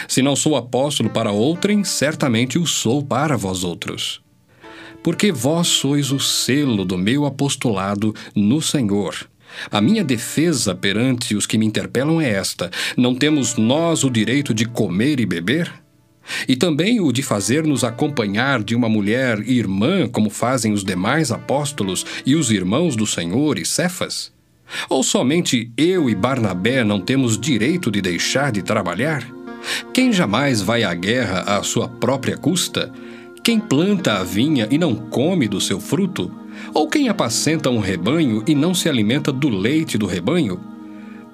[0.09, 4.22] Se não sou apóstolo para outrem, certamente o sou para vós outros
[5.03, 9.29] porque vós sois o selo do meu apostolado no Senhor.
[9.71, 14.55] A minha defesa perante os que me interpelam é esta: não temos nós o direito
[14.55, 15.73] de comer e beber?
[16.49, 22.07] E também o de fazer-nos acompanhar de uma mulher irmã, como fazem os demais apóstolos
[22.25, 24.33] e os irmãos do Senhor e Cefas?
[24.88, 29.27] Ou somente eu e Barnabé não temos direito de deixar de trabalhar?
[29.93, 32.93] Quem jamais vai à guerra à sua própria custa?
[33.42, 36.31] Quem planta a vinha e não come do seu fruto?
[36.72, 40.61] Ou quem apacenta um rebanho e não se alimenta do leite do rebanho?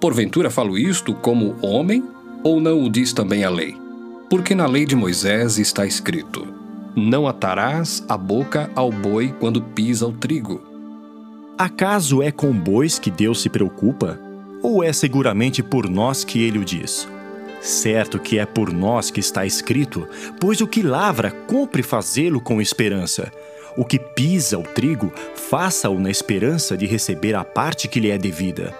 [0.01, 2.03] Porventura falo isto como homem,
[2.43, 3.77] ou não o diz também a lei?
[4.31, 6.47] Porque na lei de Moisés está escrito:
[6.97, 10.63] Não atarás a boca ao boi quando pisa o trigo.
[11.59, 14.19] Acaso é com bois que Deus se preocupa?
[14.63, 17.07] Ou é seguramente por nós que ele o diz?
[17.61, 20.09] Certo que é por nós que está escrito,
[20.41, 23.33] pois o que lavra, cumpre fazê-lo com esperança.
[23.77, 28.19] O que pisa o trigo, faça-o na esperança de receber a parte que lhe é
[28.19, 28.75] devida.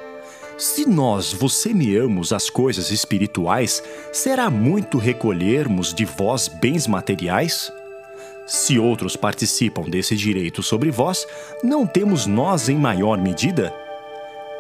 [0.57, 7.73] Se nós vos semeamos as coisas espirituais, será muito recolhermos de vós bens materiais?
[8.45, 11.27] Se outros participam desse direito sobre vós,
[11.63, 13.73] não temos nós em maior medida?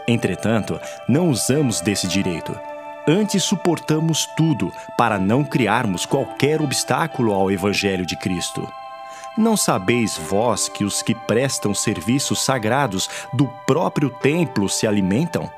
[0.06, 0.78] Entretanto,
[1.08, 2.67] não usamos desse direito
[3.10, 8.70] Antes suportamos tudo para não criarmos qualquer obstáculo ao Evangelho de Cristo.
[9.34, 15.50] Não sabeis vós que os que prestam serviços sagrados do próprio templo se alimentam?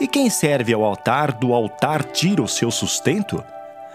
[0.00, 3.40] E quem serve ao altar, do altar tira o seu sustento?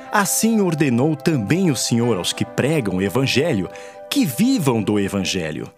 [0.09, 3.69] Assim ordenou também o Senhor aos que pregam o Evangelho,
[4.09, 5.69] que vivam do Evangelho.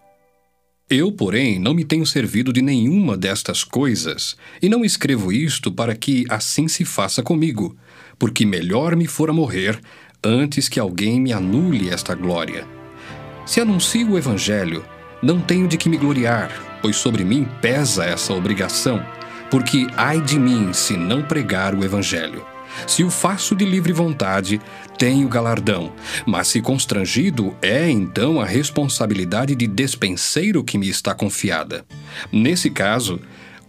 [0.93, 5.95] Eu, porém, não me tenho servido de nenhuma destas coisas, e não escrevo isto para
[5.95, 7.77] que assim se faça comigo,
[8.19, 9.79] porque melhor me fora morrer
[10.21, 12.67] antes que alguém me anule esta glória.
[13.45, 14.83] Se anuncio o Evangelho,
[15.23, 16.51] não tenho de que me gloriar,
[16.81, 19.01] pois sobre mim pesa essa obrigação,
[19.49, 22.50] porque ai de mim se não pregar o Evangelho.
[22.87, 24.59] Se o faço de livre vontade,
[24.97, 25.91] tenho galardão,
[26.25, 31.85] mas se constrangido, é então a responsabilidade de despenseiro que me está confiada.
[32.31, 33.19] Nesse caso,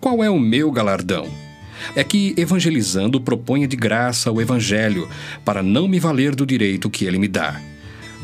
[0.01, 1.31] qual é o meu galardão?
[1.97, 5.09] É que, evangelizando, proponha de graça o Evangelho,
[5.45, 7.61] para não me valer do direito que ele me dá.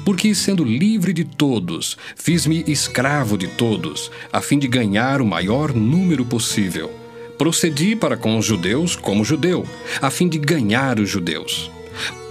[0.05, 5.75] Porque, sendo livre de todos, fiz-me escravo de todos, a fim de ganhar o maior
[5.75, 6.91] número possível.
[7.39, 9.65] Procedi para com os judeus como judeu,
[10.03, 11.71] a fim de ganhar os judeus.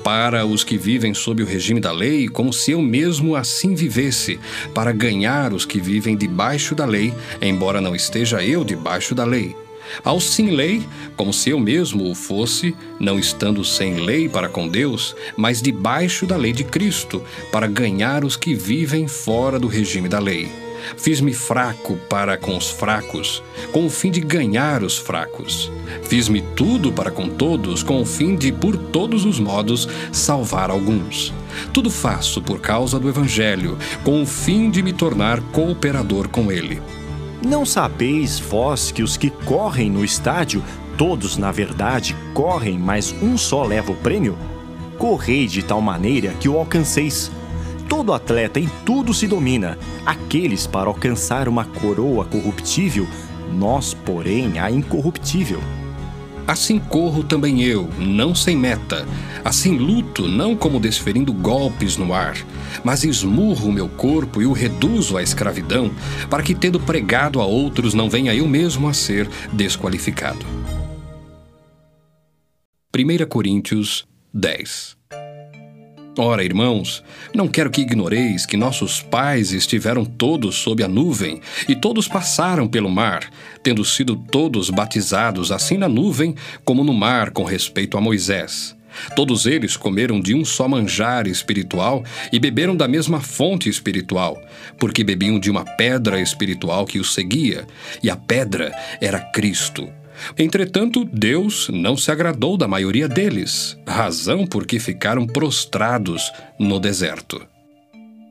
[0.03, 4.37] Para os que vivem sob o regime da lei, como se eu mesmo assim vivesse,
[4.73, 9.55] para ganhar os que vivem debaixo da lei, embora não esteja eu debaixo da lei.
[10.03, 10.83] Ao sem lei,
[11.15, 16.25] como se eu mesmo o fosse, não estando sem lei para com Deus, mas debaixo
[16.25, 20.66] da lei de Cristo, para ganhar os que vivem fora do regime da lei
[20.97, 25.71] Fiz-me fraco para com os fracos, com o fim de ganhar os fracos.
[26.03, 31.33] Fiz-me tudo para com todos, com o fim de, por todos os modos, salvar alguns.
[31.73, 36.81] Tudo faço por causa do Evangelho, com o fim de me tornar cooperador com ele.
[37.45, 40.63] Não sabeis vós que os que correm no estádio,
[40.97, 44.37] todos na verdade correm, mas um só leva o prêmio?
[44.97, 47.31] Correi de tal maneira que o alcanceis.
[47.87, 53.07] Todo atleta em tudo se domina, aqueles para alcançar uma coroa corruptível,
[53.53, 55.61] nós, porém, a incorruptível.
[56.45, 59.05] Assim corro também eu, não sem meta.
[59.43, 62.37] Assim luto, não como desferindo golpes no ar,
[62.83, 65.91] mas esmurro o meu corpo e o reduzo à escravidão,
[66.29, 70.45] para que, tendo pregado a outros, não venha eu mesmo a ser desqualificado.
[72.93, 74.96] 1 Coríntios 10
[76.19, 81.75] Ora, irmãos, não quero que ignoreis que nossos pais estiveram todos sob a nuvem e
[81.75, 83.29] todos passaram pelo mar,
[83.61, 86.33] tendo sido todos batizados assim na nuvem
[86.65, 88.75] como no mar com respeito a Moisés.
[89.15, 92.03] Todos eles comeram de um só manjar espiritual
[92.33, 94.41] e beberam da mesma fonte espiritual,
[94.79, 97.67] porque bebiam de uma pedra espiritual que os seguia,
[98.01, 99.87] e a pedra era Cristo.
[100.37, 107.45] Entretanto, Deus não se agradou da maioria deles, razão por que ficaram prostrados no deserto.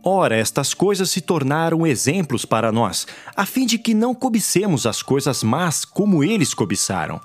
[0.08, 5.02] Ora, estas coisas se tornaram exemplos para nós, a fim de que não cobicemos as
[5.02, 7.20] coisas más como eles cobiçaram.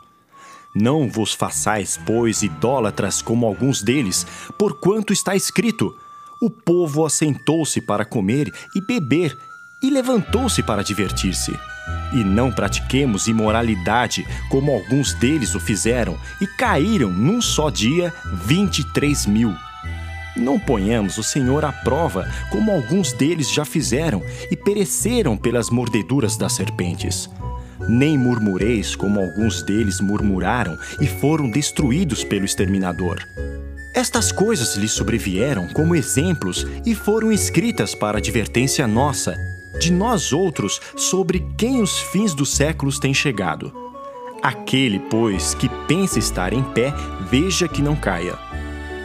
[0.75, 4.25] Não vos façais, pois, idólatras como alguns deles,
[4.57, 5.93] porquanto está escrito:
[6.41, 9.37] O povo assentou-se para comer e beber,
[9.83, 11.53] e levantou-se para divertir-se.
[12.13, 18.13] E não pratiquemos imoralidade, como alguns deles o fizeram, e caíram num só dia
[18.45, 19.55] 23 mil.
[20.35, 26.37] Não ponhamos o Senhor à prova, como alguns deles já fizeram, e pereceram pelas mordeduras
[26.37, 27.29] das serpentes.
[27.87, 33.19] Nem murmureis, como alguns deles murmuraram e foram destruídos pelo exterminador.
[33.93, 39.35] Estas coisas lhes sobrevieram como exemplos e foram escritas para advertência nossa
[39.79, 43.73] de nós outros sobre quem os fins dos séculos têm chegado.
[44.41, 46.93] Aquele, pois, que pensa estar em pé,
[47.29, 48.37] veja que não caia.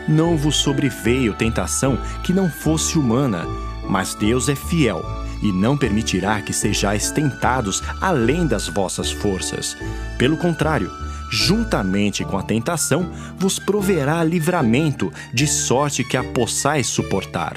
[0.08, 3.44] Não vos sobreveio tentação que não fosse humana,
[3.88, 5.04] mas Deus é fiel
[5.42, 9.76] e não permitirá que sejais tentados além das vossas forças.
[10.16, 10.90] Pelo contrário,
[11.30, 17.56] juntamente com a tentação, vos proverá livramento, de sorte que a possais suportar.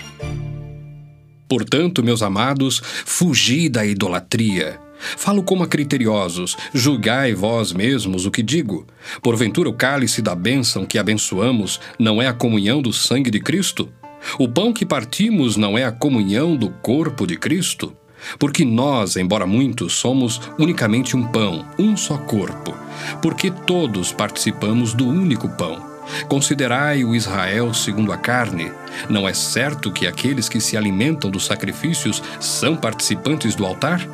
[1.50, 4.80] Portanto, meus amados, fugi da idolatria.
[5.18, 8.86] Falo como a criteriosos, julgai vós mesmos o que digo.
[9.22, 13.90] Porventura o cálice da bênção que abençoamos não é a comunhão do sangue de Cristo?
[14.38, 17.96] O pão que partimos não é a comunhão do corpo de Cristo?
[18.38, 22.76] Porque nós, embora muitos, somos unicamente um pão, um só corpo,
[23.22, 25.89] porque todos participamos do único pão.
[26.28, 28.72] Considerai o Israel segundo a carne.
[29.10, 34.06] Não é certo que aqueles que se alimentam dos sacrifícios são participantes do altar?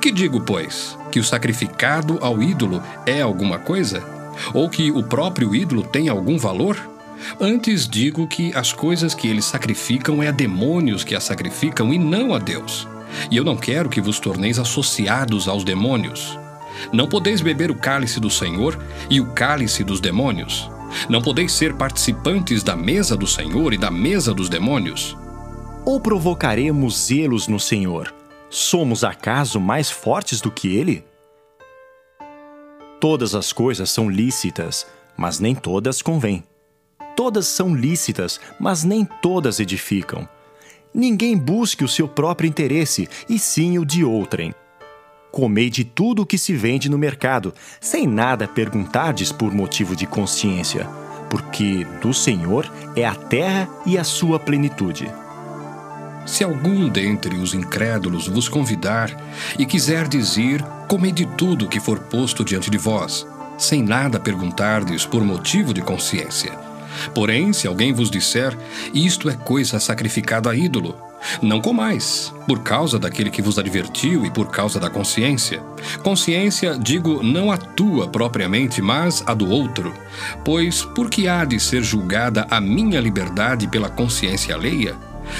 [0.00, 4.02] Que digo, pois, que o sacrificado ao ídolo é alguma coisa?
[4.52, 6.76] Ou que o próprio ídolo tem algum valor?
[7.40, 11.98] Antes digo que as coisas que eles sacrificam é a demônios que as sacrificam e
[11.98, 12.86] não a Deus.
[13.30, 16.38] E eu não quero que vos torneis associados aos demônios.
[16.92, 18.78] Não podeis beber o cálice do Senhor
[19.08, 20.70] e o cálice dos demônios.
[21.08, 25.16] Não podeis ser participantes da mesa do Senhor e da mesa dos demônios?
[25.84, 28.12] Ou provocaremos zelos no Senhor?
[28.50, 31.04] Somos acaso mais fortes do que ele?
[33.00, 36.42] Todas as coisas são lícitas, mas nem todas convêm.
[37.14, 40.28] Todas são lícitas, mas nem todas edificam.
[40.92, 44.54] Ninguém busque o seu próprio interesse, e sim o de outrem.
[45.36, 50.06] Comei de tudo o que se vende no mercado, sem nada perguntardes por motivo de
[50.06, 50.88] consciência,
[51.28, 55.12] porque do Senhor é a terra e a sua plenitude.
[56.24, 59.14] Se algum dentre os incrédulos vos convidar
[59.58, 63.26] e quiser dizer, comei de tudo que for posto diante de vós,
[63.58, 66.58] sem nada perguntardes por motivo de consciência.
[67.14, 68.56] Porém, se alguém vos disser,
[68.94, 70.96] isto é coisa sacrificada a ídolo,
[71.42, 75.62] não comais, por causa daquele que vos advertiu e por causa da consciência.
[76.02, 79.92] Consciência, digo, não a tua propriamente, mas a do outro.
[80.44, 84.96] Pois por que há de ser julgada a minha liberdade pela consciência alheia?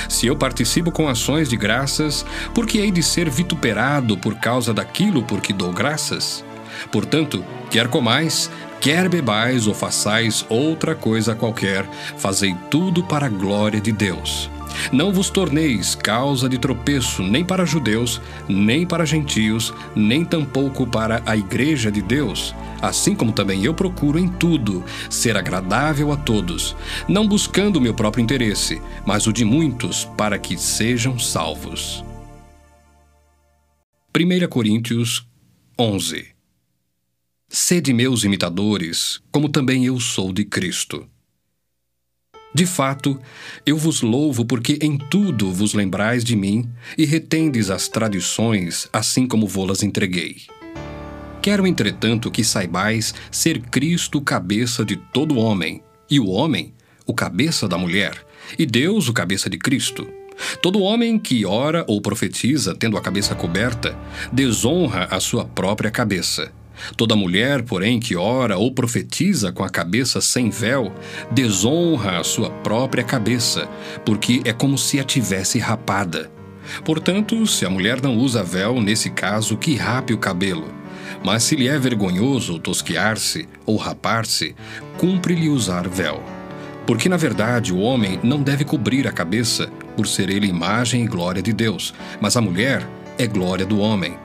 [0.08, 4.74] Se eu participo com ações de graças, por que hei de ser vituperado por causa
[4.74, 6.44] daquilo por que dou graças?
[6.90, 8.50] Portanto, quer comais,
[8.80, 14.50] Quer bebais ou façais outra coisa qualquer, fazei tudo para a glória de Deus.
[14.92, 21.22] Não vos torneis causa de tropeço nem para judeus, nem para gentios, nem tampouco para
[21.26, 26.76] a igreja de Deus, assim como também eu procuro em tudo ser agradável a todos,
[27.08, 32.04] não buscando o meu próprio interesse, mas o de muitos, para que sejam salvos.
[34.14, 35.26] 1 Coríntios
[35.78, 36.35] 11
[37.48, 41.08] Sede meus imitadores, como também eu sou de Cristo.
[42.52, 43.18] De fato,
[43.64, 46.68] eu vos louvo porque em tudo vos lembrais de mim
[46.98, 50.42] e retendes as tradições, assim como vô-las entreguei.
[51.40, 56.74] Quero, entretanto, que saibais ser Cristo cabeça de todo homem, e o homem
[57.06, 58.26] o cabeça da mulher,
[58.58, 60.08] e Deus o cabeça de Cristo.
[60.60, 63.96] Todo homem que ora ou profetiza tendo a cabeça coberta,
[64.32, 66.52] desonra a sua própria cabeça.
[66.96, 70.92] Toda mulher, porém, que ora ou profetiza com a cabeça sem véu,
[71.30, 73.68] desonra a sua própria cabeça,
[74.04, 76.30] porque é como se a tivesse rapada.
[76.84, 80.74] Portanto, se a mulher não usa véu, nesse caso, que rape o cabelo.
[81.24, 84.54] Mas se lhe é vergonhoso tosquear-se ou rapar-se,
[84.98, 86.22] cumpre-lhe usar véu.
[86.86, 91.08] Porque, na verdade, o homem não deve cobrir a cabeça, por ser ele imagem e
[91.08, 92.86] glória de Deus, mas a mulher
[93.18, 94.16] é glória do homem.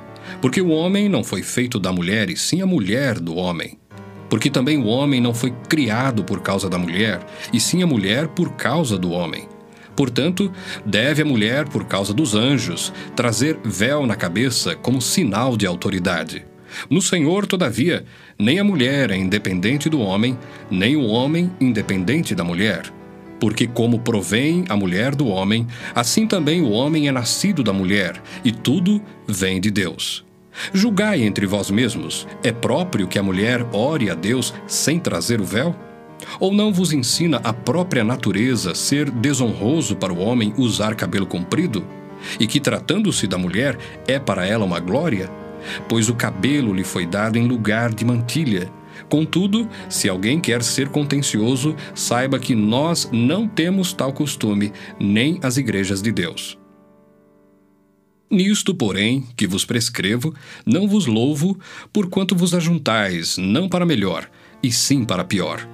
[0.42, 3.78] Porque o homem não foi feito da mulher, e sim a mulher do homem.
[4.28, 7.20] Porque também o homem não foi criado por causa da mulher,
[7.54, 9.48] e sim a mulher por causa do homem.
[9.96, 10.52] Portanto,
[10.84, 16.44] deve a mulher, por causa dos anjos, trazer véu na cabeça como sinal de autoridade.
[16.90, 18.04] No Senhor, todavia,
[18.40, 20.36] nem a mulher é independente do homem,
[20.72, 22.92] nem o homem independente da mulher.
[23.40, 28.20] Porque, como provém a mulher do homem, assim também o homem é nascido da mulher,
[28.44, 30.31] e tudo vem de Deus.
[30.74, 35.46] Julgai entre vós mesmos: é próprio que a mulher ore a Deus sem trazer o
[35.46, 35.76] véu?
[36.40, 41.84] Ou não vos ensina a própria natureza ser desonroso para o homem usar cabelo comprido?
[42.40, 43.78] E que, tratando-se da mulher,
[44.08, 45.30] é para ela uma glória?
[45.90, 48.72] Pois o cabelo lhe foi dado em lugar de mantilha
[49.10, 55.58] Contudo, se alguém quer ser contencioso, saiba que nós não temos tal costume, nem as
[55.58, 56.61] igrejas de Deus.
[58.32, 60.34] Nisto, porém, que vos prescrevo,
[60.66, 61.60] não vos louvo,
[61.92, 64.30] porquanto vos ajuntais, não para melhor,
[64.64, 65.68] e sim para pior.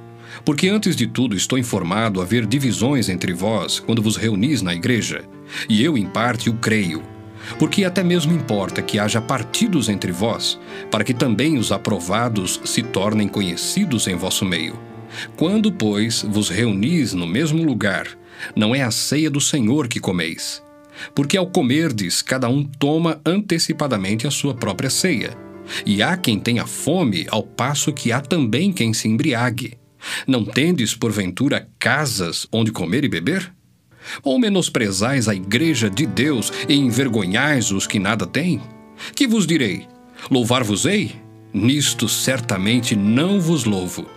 [0.43, 5.23] Porque antes de tudo estou informado haver divisões entre vós quando vos reunis na igreja,
[5.69, 7.03] e eu em parte o creio
[7.57, 10.59] porque até mesmo importa que haja partidos entre vós,
[10.91, 14.77] para que também os aprovados se tornem conhecidos em vosso meio.
[15.35, 18.07] Quando, pois, vos reunis no mesmo lugar,
[18.55, 20.61] não é a ceia do Senhor que comeis.
[21.13, 25.37] Porque ao comerdes, cada um toma antecipadamente a sua própria ceia.
[25.85, 29.77] E há quem tenha fome, ao passo que há também quem se embriague.
[30.25, 33.53] Não tendes, porventura, casas onde comer e beber?
[34.23, 38.61] Ou menosprezais a igreja de Deus e envergonhais os que nada têm?
[39.15, 39.85] Que vos direi?
[40.31, 41.15] Louvar-vos-ei?
[41.53, 44.16] Nisto certamente não vos louvo.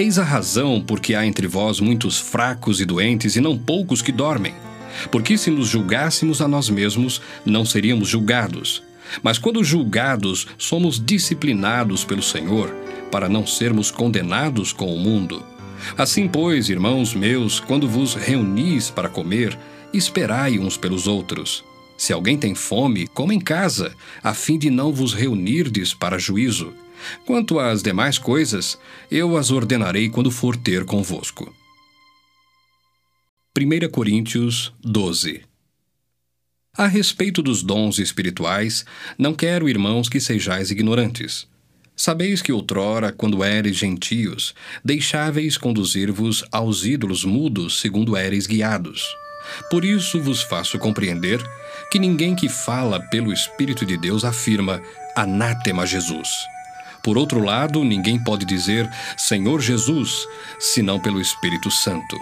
[0.00, 4.00] Eis a razão por que há entre vós muitos fracos e doentes, e não poucos
[4.00, 4.54] que dormem.
[5.12, 8.82] Porque se nos julgássemos a nós mesmos, não seríamos julgados.
[9.22, 12.74] Mas quando julgados, somos disciplinados pelo Senhor,
[13.12, 15.44] para não sermos condenados com o mundo.
[15.98, 19.58] Assim, pois, irmãos meus, quando vos reunis para comer,
[19.92, 21.62] esperai uns pelos outros.
[21.98, 26.72] Se alguém tem fome, coma em casa, a fim de não vos reunirdes para juízo.
[27.24, 28.78] Quanto às demais coisas,
[29.10, 31.54] eu as ordenarei quando for ter convosco.
[33.58, 35.42] 1 Coríntios 12
[36.76, 38.84] A respeito dos dons espirituais,
[39.18, 41.48] não quero, irmãos, que sejais ignorantes.
[41.96, 49.04] Sabeis que outrora, quando éreis gentios, deixáveis conduzir-vos aos ídolos mudos, segundo éreis guiados.
[49.70, 51.42] Por isso vos faço compreender
[51.90, 54.80] que ninguém que fala pelo Espírito de Deus afirma
[55.14, 56.28] anátema Jesus.
[57.02, 60.26] Por outro lado, ninguém pode dizer Senhor Jesus,
[60.58, 62.16] senão pelo Espírito Santo.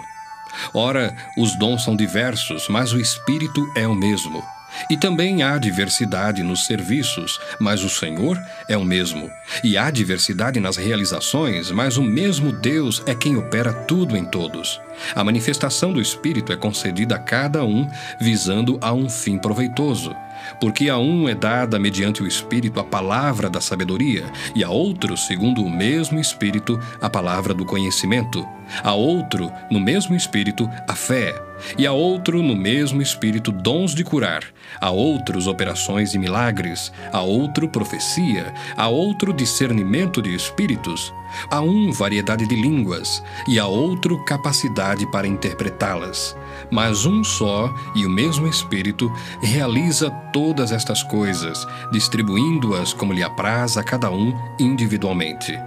[0.73, 4.43] Ora, os dons são diversos, mas o Espírito é o mesmo.
[4.89, 9.29] E também há diversidade nos serviços, mas o Senhor é o mesmo.
[9.63, 14.79] E há diversidade nas realizações, mas o mesmo Deus é quem opera tudo em todos.
[15.15, 20.15] A manifestação do Espírito é concedida a cada um, visando a um fim proveitoso.
[20.59, 24.25] Porque a um é dada mediante o Espírito a palavra da sabedoria,
[24.55, 28.47] e a outro, segundo o mesmo Espírito, a palavra do conhecimento.
[28.83, 31.49] A outro, no mesmo Espírito, a fé.
[31.77, 34.43] E a outro, no mesmo espírito, dons de curar,
[34.79, 41.13] a outros, operações e milagres, a outro, profecia, a outro, discernimento de espíritos,
[41.51, 46.35] a um, variedade de línguas, e a outro, capacidade para interpretá-las.
[46.71, 49.11] Mas um só e o mesmo Espírito
[49.41, 55.59] realiza todas estas coisas, distribuindo-as como lhe apraz a cada um individualmente.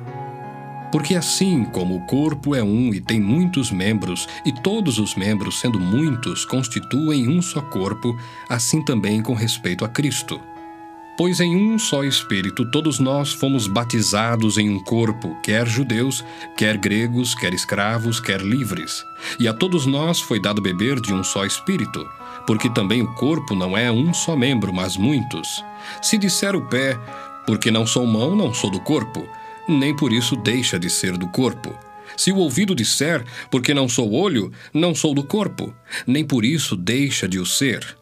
[0.93, 5.59] Porque assim como o corpo é um e tem muitos membros, e todos os membros,
[5.59, 8.15] sendo muitos, constituem um só corpo,
[8.47, 10.39] assim também com respeito a Cristo.
[11.17, 16.25] Pois em um só Espírito todos nós fomos batizados em um corpo, quer judeus,
[16.57, 19.05] quer gregos, quer escravos, quer livres.
[19.39, 22.07] E a todos nós foi dado beber de um só Espírito,
[22.47, 25.65] porque também o corpo não é um só membro, mas muitos.
[26.03, 26.99] Se disser o pé,
[27.47, 29.27] porque não sou mão, não sou do corpo,
[29.69, 31.75] nem por isso deixa de ser do corpo.
[32.17, 35.75] Se o ouvido disser, porque não sou olho, não sou do corpo,
[36.07, 37.97] nem por isso deixa de o ser.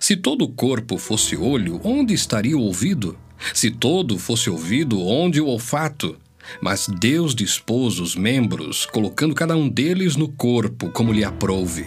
[0.00, 3.16] Se todo o corpo fosse olho, onde estaria o ouvido?
[3.52, 6.16] Se todo fosse ouvido, onde o olfato?
[6.60, 11.86] Mas Deus dispôs os membros, colocando cada um deles no corpo como lhe aprouve.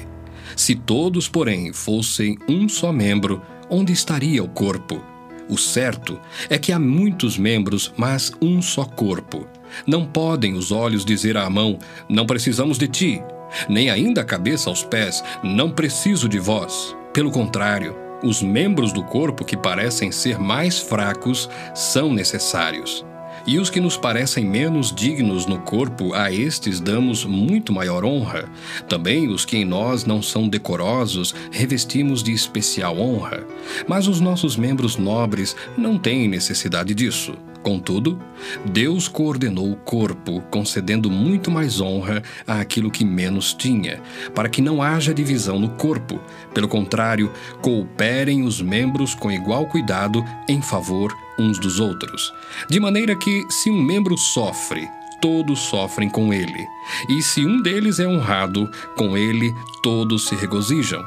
[0.55, 5.03] Se todos, porém, fossem um só membro, onde estaria o corpo?
[5.49, 6.19] O certo
[6.49, 9.47] é que há muitos membros, mas um só corpo.
[9.85, 11.79] Não podem os olhos dizer à mão:
[12.09, 13.21] Não precisamos de ti,
[13.69, 16.95] nem ainda a cabeça aos pés: Não preciso de vós.
[17.13, 23.05] Pelo contrário, os membros do corpo que parecem ser mais fracos são necessários.
[23.47, 28.51] E os que nos parecem menos dignos no corpo, a estes damos muito maior honra.
[28.89, 33.47] Também os que em nós não são decorosos, revestimos de especial honra.
[33.87, 37.35] Mas os nossos membros nobres não têm necessidade disso.
[37.63, 38.19] Contudo,
[38.65, 44.01] Deus coordenou o corpo, concedendo muito mais honra àquilo que menos tinha,
[44.35, 46.19] para que não haja divisão no corpo.
[46.53, 47.31] Pelo contrário,
[47.61, 52.33] cooperem os membros com igual cuidado em favor uns dos outros.
[52.69, 54.87] De maneira que, se um membro sofre,
[55.21, 56.67] todos sofrem com ele.
[57.09, 61.03] E se um deles é honrado, com ele todos se regozijam.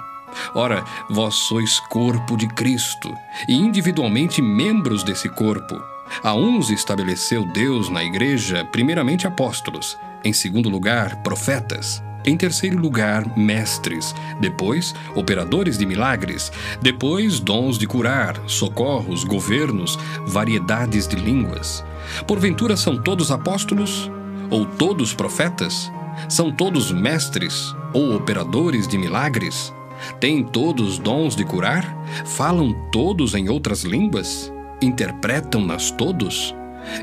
[0.54, 3.12] Ora, vós sois corpo de Cristo,
[3.48, 5.80] e individualmente membros desse corpo.
[6.22, 13.36] A uns estabeleceu Deus na igreja, primeiramente apóstolos, em segundo lugar, profetas, em terceiro lugar,
[13.36, 16.52] mestres, depois, operadores de milagres,
[16.82, 21.84] depois, dons de curar, socorros, governos, variedades de línguas.
[22.26, 24.10] Porventura são todos apóstolos?
[24.50, 25.90] Ou todos profetas?
[26.28, 29.72] São todos mestres ou operadores de milagres?
[30.18, 31.84] Têm todos dons de curar?
[32.26, 34.52] Falam todos em outras línguas?
[34.82, 36.54] Interpretam-nas todos?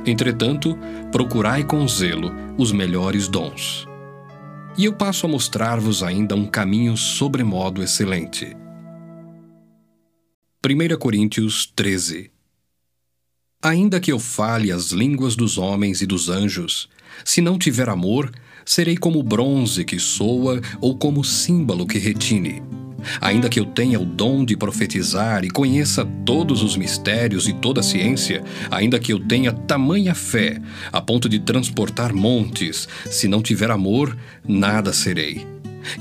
[0.06, 0.78] Entretanto,
[1.12, 3.88] procurai com zelo os melhores dons.
[4.78, 8.56] E eu passo a mostrar-vos ainda um caminho sobremodo excelente.
[10.64, 12.30] 1 Coríntios 13
[13.64, 16.88] Ainda que eu fale as línguas dos homens e dos anjos,
[17.26, 18.32] se não tiver amor,
[18.64, 22.62] serei como bronze que soa ou como símbolo que retine.
[23.22, 27.82] Ainda que eu tenha o dom de profetizar e conheça todos os mistérios e toda
[27.82, 30.60] a ciência, ainda que eu tenha tamanha fé
[30.92, 35.46] a ponto de transportar montes, se não tiver amor, nada serei.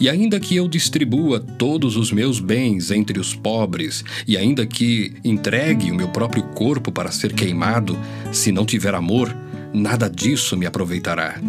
[0.00, 5.14] E ainda que eu distribua todos os meus bens entre os pobres, e ainda que
[5.24, 7.96] entregue o meu próprio corpo para ser queimado,
[8.32, 9.34] se não tiver amor,
[9.72, 11.40] nada disso me aproveitará.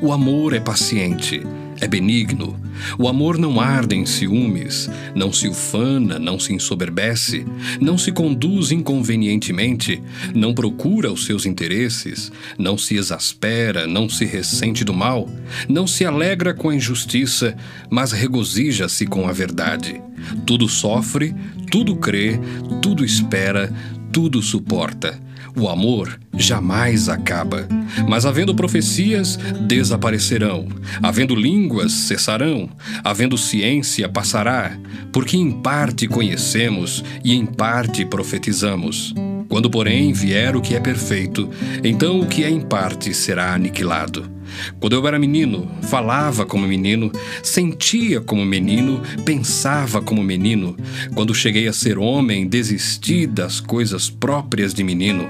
[0.00, 1.42] O amor é paciente
[1.80, 2.58] é benigno.
[2.98, 7.44] O amor não arde em ciúmes, não se ufana, não se ensoberbece,
[7.80, 10.00] não se conduz inconvenientemente,
[10.34, 15.28] não procura os seus interesses, não se exaspera, não se ressente do mal,
[15.68, 17.56] não se alegra com a injustiça,
[17.90, 20.00] mas regozija-se com a verdade.
[20.46, 21.34] Tudo sofre,
[21.70, 22.38] tudo crê,
[22.80, 23.72] tudo espera,
[24.12, 25.27] tudo suporta.
[25.56, 27.66] O amor jamais acaba.
[28.08, 30.68] Mas havendo profecias, desaparecerão.
[31.02, 32.68] Havendo línguas, cessarão.
[33.02, 34.78] Havendo ciência, passará.
[35.12, 39.14] Porque em parte conhecemos e em parte profetizamos.
[39.48, 41.48] Quando, porém, vier o que é perfeito,
[41.82, 44.38] então o que é em parte será aniquilado.
[44.80, 47.10] Quando eu era menino, falava como menino,
[47.42, 50.76] sentia como menino, pensava como menino.
[51.14, 55.28] Quando cheguei a ser homem, desisti das coisas próprias de menino,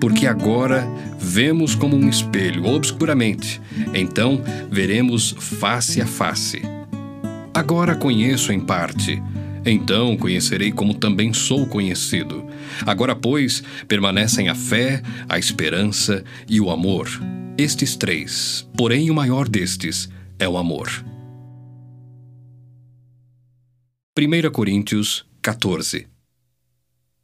[0.00, 0.86] porque agora
[1.18, 3.60] vemos como um espelho, obscuramente,
[3.94, 6.62] então veremos face a face.
[7.52, 9.20] Agora conheço em parte
[9.64, 12.46] então conhecerei como também sou conhecido.
[12.86, 17.08] Agora, pois, permanecem a fé, a esperança e o amor.
[17.56, 21.04] Estes três, porém o maior destes é o amor.
[24.18, 26.06] 1 Coríntios 14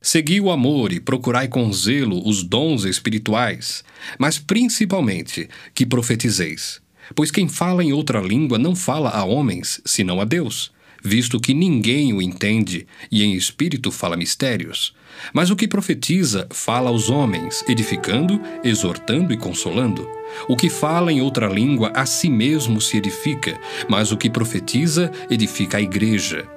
[0.01, 3.83] Segui o amor e procurai com zelo os dons espirituais,
[4.19, 6.81] mas principalmente que profetizeis.
[7.15, 10.75] Pois quem fala em outra língua não fala a homens, senão a Deus
[11.05, 14.95] visto que ninguém o entende e em espírito fala mistérios.
[15.33, 20.09] Mas o que profetiza fala aos homens, edificando, exortando e consolando.
[20.49, 25.13] O que fala em outra língua a si mesmo se edifica, mas o que profetiza
[25.31, 26.49] edifica a igreja.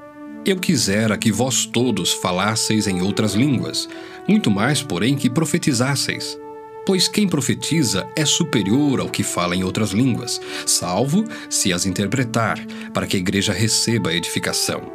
[0.46, 3.90] Eu quisera que vós todos falasseis em outras línguas,
[4.28, 6.40] muito mais, porém, que profetizasseis
[6.88, 12.66] pois quem profetiza é superior ao que fala em outras línguas, salvo se as interpretar,
[12.94, 14.90] para que a igreja receba a edificação.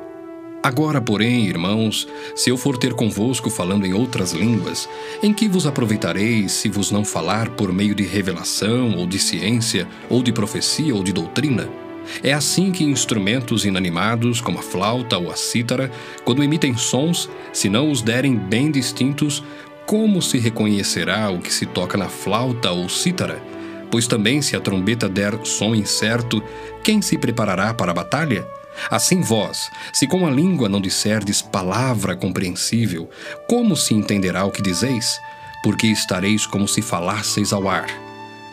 [0.63, 4.89] Agora, porém, irmãos, se eu for ter convosco falando em outras línguas,
[5.23, 9.87] em que vos aproveitarei se vos não falar por meio de revelação, ou de ciência,
[10.09, 11.69] ou de profecia, ou de doutrina?
[12.23, 15.91] É assim que instrumentos inanimados, como a flauta ou a cítara,
[16.25, 19.43] quando emitem sons, se não os derem bem distintos,
[19.87, 23.43] como se reconhecerá o que se toca na flauta ou cítara?
[23.91, 26.43] Pois também, se a trombeta der som incerto,
[26.83, 28.47] quem se preparará para a batalha?
[28.91, 33.11] Assim vós, se com a língua não disserdes palavra compreensível,
[33.47, 35.21] como se entenderá o que dizeis?
[35.63, 37.87] Porque estareis como se falasseis ao ar.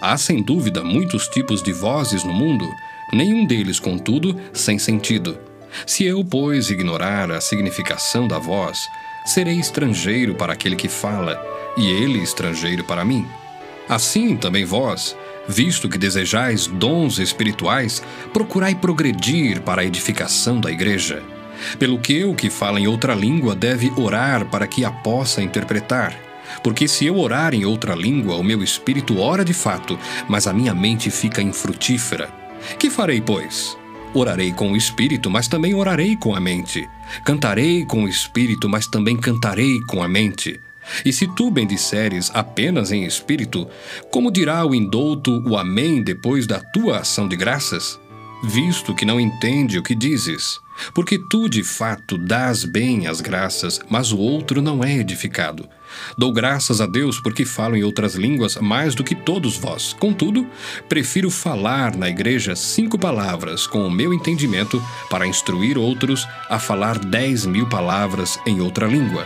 [0.01, 2.69] Há sem dúvida muitos tipos de vozes no mundo,
[3.13, 5.37] nenhum deles, contudo, sem sentido.
[5.85, 8.89] Se eu, pois, ignorar a significação da voz,
[9.29, 11.39] serei estrangeiro para aquele que fala,
[11.77, 13.27] e ele estrangeiro para mim.
[13.87, 15.15] Assim também vós,
[15.47, 18.01] visto que desejais dons espirituais,
[18.33, 21.23] procurai progredir para a edificação da igreja.
[21.77, 26.17] Pelo que o que fala em outra língua deve orar para que a possa interpretar.
[26.63, 30.53] Porque se eu orar em outra língua, o meu espírito ora de fato, mas a
[30.53, 32.29] minha mente fica infrutífera.
[32.77, 33.78] Que farei, pois?
[34.13, 36.89] Orarei com o espírito, mas também orarei com a mente.
[37.23, 40.59] Cantarei com o espírito, mas também cantarei com a mente.
[41.05, 43.67] E se tu bendisseres apenas em espírito,
[44.11, 47.99] como dirá o indouto o Amém depois da tua ação de graças?
[48.43, 50.59] Visto que não entende o que dizes.
[50.93, 55.69] Porque tu, de fato, dás bem as graças, mas o outro não é edificado.
[56.17, 59.93] Dou graças a Deus porque falo em outras línguas mais do que todos vós.
[59.93, 60.47] Contudo,
[60.87, 66.97] prefiro falar na igreja cinco palavras com o meu entendimento para instruir outros a falar
[66.99, 69.25] dez mil palavras em outra língua.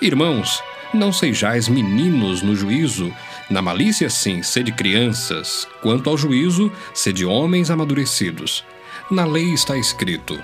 [0.00, 0.62] Irmãos,
[0.92, 3.12] não sejais meninos no juízo,
[3.50, 8.64] na malícia sim, sede crianças, quanto ao juízo, sede homens amadurecidos.
[9.10, 10.40] Na lei está escrito: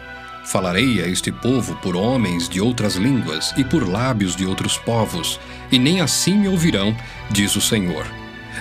[0.50, 5.38] Falarei a este povo por homens de outras línguas e por lábios de outros povos,
[5.70, 6.92] e nem assim me ouvirão,
[7.30, 8.04] diz o Senhor.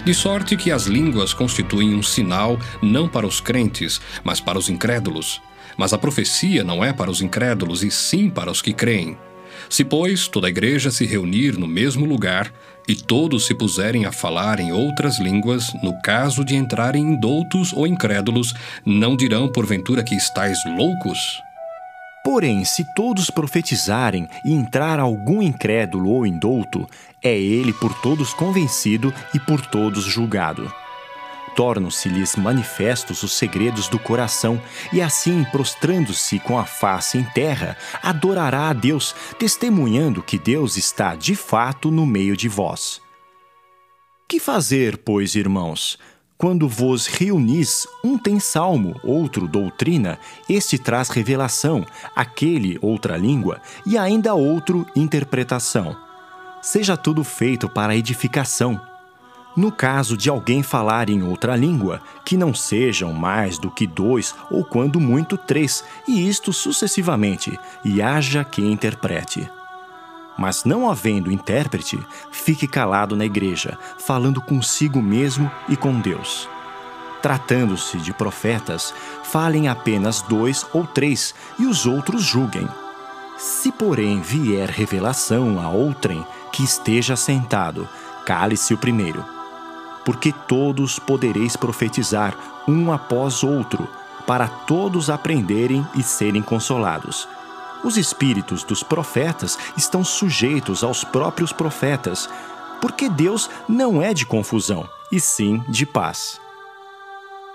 [0.06, 4.70] De sorte que as línguas constituem um sinal não para os crentes, mas para os
[4.70, 5.42] incrédulos.
[5.76, 9.18] Mas a profecia não é para os incrédulos, e sim para os que creem.
[9.68, 12.54] Se, pois, toda a igreja se reunir no mesmo lugar,
[12.88, 17.88] e todos se puserem a falar em outras línguas, no caso de entrarem indoutos ou
[17.88, 18.54] incrédulos,
[18.86, 21.49] não dirão porventura que estáis loucos?
[22.24, 26.88] Porém, se todos profetizarem e entrar algum incrédulo ou indouto,
[27.24, 30.72] é ele por todos convencido e por todos julgado.
[31.56, 34.62] Tornam-se-lhes manifestos os segredos do coração,
[34.94, 41.16] e assim, prostrando-se com a face em terra, adorará a Deus, testemunhando que Deus está
[41.16, 43.02] de fato no meio de vós.
[44.28, 45.98] Que fazer, pois, irmãos?
[46.42, 50.18] Quando vos reunis, um tem salmo, outro doutrina,
[50.48, 51.86] este traz revelação,
[52.16, 55.98] aquele outra língua, e ainda outro interpretação.
[56.62, 58.80] Seja tudo feito para edificação.
[59.54, 64.34] No caso de alguém falar em outra língua, que não sejam mais do que dois
[64.50, 69.59] ou quando muito três, e isto sucessivamente, e haja quem interprete.
[70.40, 72.00] Mas não havendo intérprete,
[72.32, 76.48] fique calado na igreja, falando consigo mesmo e com Deus.
[77.22, 78.94] Tratando-se de profetas,
[79.26, 82.66] falem apenas dois ou três, e os outros julguem.
[83.38, 87.86] Se, porém, vier revelação a outrem que esteja sentado,
[88.26, 89.26] cale-se o primeiro.
[90.06, 92.34] Porque todos podereis profetizar
[92.66, 93.90] um após outro,
[94.26, 97.28] para todos aprenderem e serem consolados.
[97.84, 102.30] Os espíritos dos profetas estão sujeitos aos próprios profetas,
[102.82, 106.40] porque Deus não é de confusão, e sim de paz.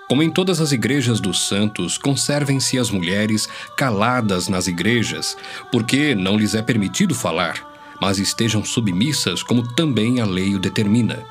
[0.07, 5.37] Como em todas as igrejas dos santos, conservem-se as mulheres caladas nas igrejas,
[5.71, 7.55] porque não lhes é permitido falar,
[8.01, 11.23] mas estejam submissas como também a lei o determina.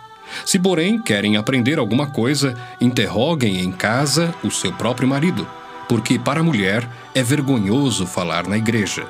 [0.44, 5.46] Se, porém, querem aprender alguma coisa, interroguem em casa o seu próprio marido,
[5.88, 9.06] porque para a mulher é vergonhoso falar na igreja.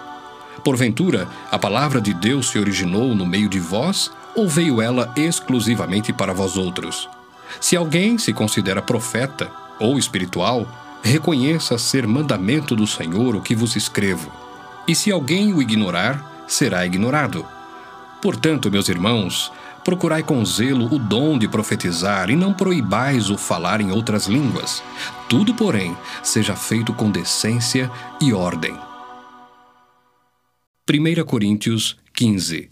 [0.62, 6.12] Porventura, a palavra de Deus se originou no meio de vós, ou veio ela exclusivamente
[6.12, 7.09] para vós outros?
[7.61, 10.66] Se alguém se considera profeta ou espiritual,
[11.03, 14.33] reconheça ser mandamento do Senhor o que vos escrevo.
[14.89, 17.45] E se alguém o ignorar, será ignorado.
[18.20, 19.53] Portanto, meus irmãos,
[19.85, 24.83] procurai com zelo o dom de profetizar e não proibais o falar em outras línguas.
[25.29, 28.77] Tudo, porém, seja feito com decência e ordem.
[30.89, 32.70] 1 Coríntios 15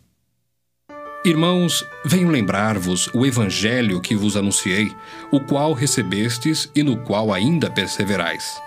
[1.24, 4.92] Irmãos, venho lembrar-vos o evangelho que vos anunciei,
[5.30, 8.60] o qual recebestes e no qual ainda perseverais.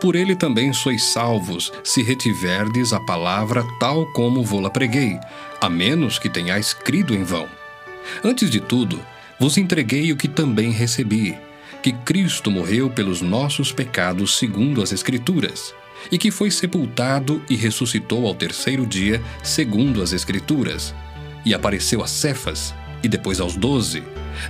[0.00, 5.18] Por ele também sois salvos, se retiverdes a palavra tal como vô-la preguei,
[5.60, 7.48] a menos que tenhais crido em vão.
[8.22, 9.00] Antes de tudo,
[9.40, 11.36] vos entreguei o que também recebi,
[11.86, 15.72] que Cristo morreu pelos nossos pecados segundo as Escrituras,
[16.10, 20.92] e que foi sepultado e ressuscitou ao terceiro dia segundo as Escrituras
[21.44, 22.74] e apareceu a Cefas,
[23.04, 24.02] e depois aos doze.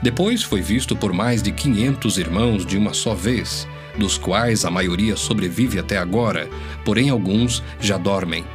[0.03, 3.69] Depois foi visto por mais de quinhentos irmãos de uma só vez,
[3.99, 6.49] dos quais a maioria sobrevive até agora,
[6.87, 8.47] porém alguns já dormem.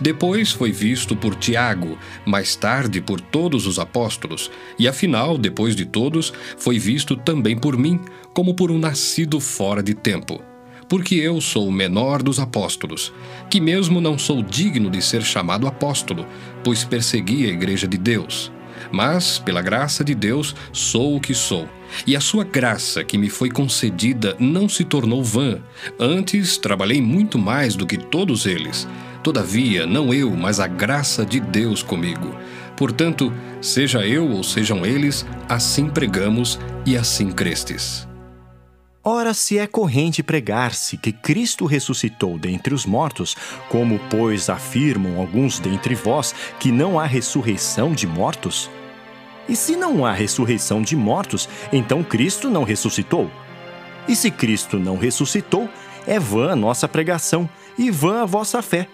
[0.00, 5.84] Depois foi visto por Tiago, mais tarde por todos os apóstolos, e afinal, depois de
[5.84, 8.00] todos, foi visto também por mim,
[8.32, 10.42] como por um nascido fora de tempo
[10.88, 13.12] porque eu sou o menor dos apóstolos,
[13.50, 16.26] que mesmo não sou digno de ser chamado apóstolo,
[16.64, 18.50] pois persegui a igreja de Deus.
[18.90, 21.68] Mas, pela graça de Deus, sou o que sou.
[22.06, 25.60] E a sua graça que me foi concedida não se tornou vã.
[25.98, 28.88] Antes, trabalhei muito mais do que todos eles.
[29.22, 32.34] Todavia, não eu, mas a graça de Deus comigo.
[32.76, 38.06] Portanto, seja eu ou sejam eles, assim pregamos e assim crestes.
[39.02, 43.34] Ora, se é corrente pregar-se que Cristo ressuscitou dentre os mortos,
[43.68, 48.70] como, pois, afirmam alguns dentre vós que não há ressurreição de mortos?
[49.48, 53.30] E se não há ressurreição de mortos, então Cristo não ressuscitou?
[54.06, 55.68] E se Cristo não ressuscitou,
[56.06, 57.48] é vã a nossa pregação
[57.78, 58.88] e vã a vossa fé.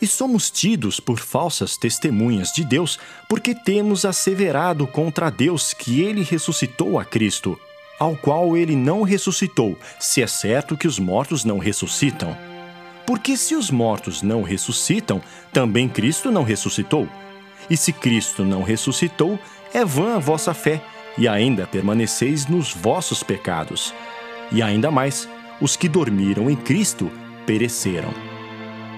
[0.00, 6.22] E somos tidos por falsas testemunhas de Deus, porque temos asseverado contra Deus que ele
[6.22, 7.58] ressuscitou a Cristo
[7.98, 12.36] ao qual ele não ressuscitou, se é certo que os mortos não ressuscitam.
[13.06, 15.20] Porque se os mortos não ressuscitam,
[15.52, 17.08] também Cristo não ressuscitou.
[17.68, 19.38] E se Cristo não ressuscitou,
[19.72, 20.80] é vã a vossa fé,
[21.16, 23.92] e ainda permaneceis nos vossos pecados.
[24.52, 25.28] E ainda mais,
[25.60, 27.10] os que dormiram em Cristo
[27.44, 28.27] pereceram.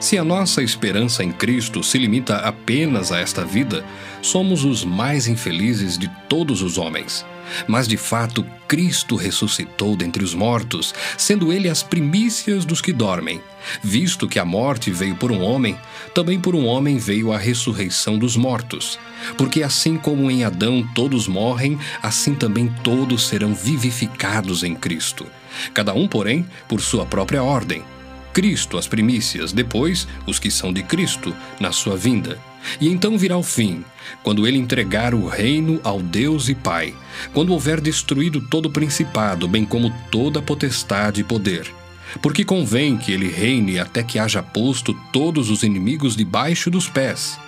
[0.01, 3.84] Se a nossa esperança em Cristo se limita apenas a esta vida,
[4.22, 7.22] somos os mais infelizes de todos os homens.
[7.68, 13.42] Mas de fato, Cristo ressuscitou dentre os mortos, sendo ele as primícias dos que dormem.
[13.82, 15.76] Visto que a morte veio por um homem,
[16.14, 18.98] também por um homem veio a ressurreição dos mortos.
[19.36, 25.26] Porque assim como em Adão todos morrem, assim também todos serão vivificados em Cristo.
[25.74, 27.84] Cada um, porém, por sua própria ordem.
[28.33, 32.39] Cristo as primícias, depois os que são de Cristo, na sua vinda.
[32.81, 33.85] E então virá o fim,
[34.22, 36.95] quando ele entregar o reino ao Deus e Pai,
[37.33, 41.72] quando houver destruído todo o principado, bem como toda potestade e poder.
[42.20, 47.39] Porque convém que ele reine até que haja posto todos os inimigos debaixo dos pés.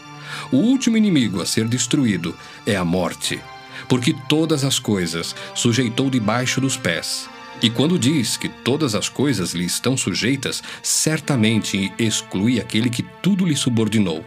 [0.51, 2.35] O último inimigo a ser destruído
[2.67, 3.41] é a morte,
[3.89, 7.29] porque todas as coisas sujeitou debaixo dos pés.
[7.63, 13.47] E quando diz que todas as coisas lhe estão sujeitas, certamente exclui aquele que tudo
[13.47, 14.25] lhe subordinou.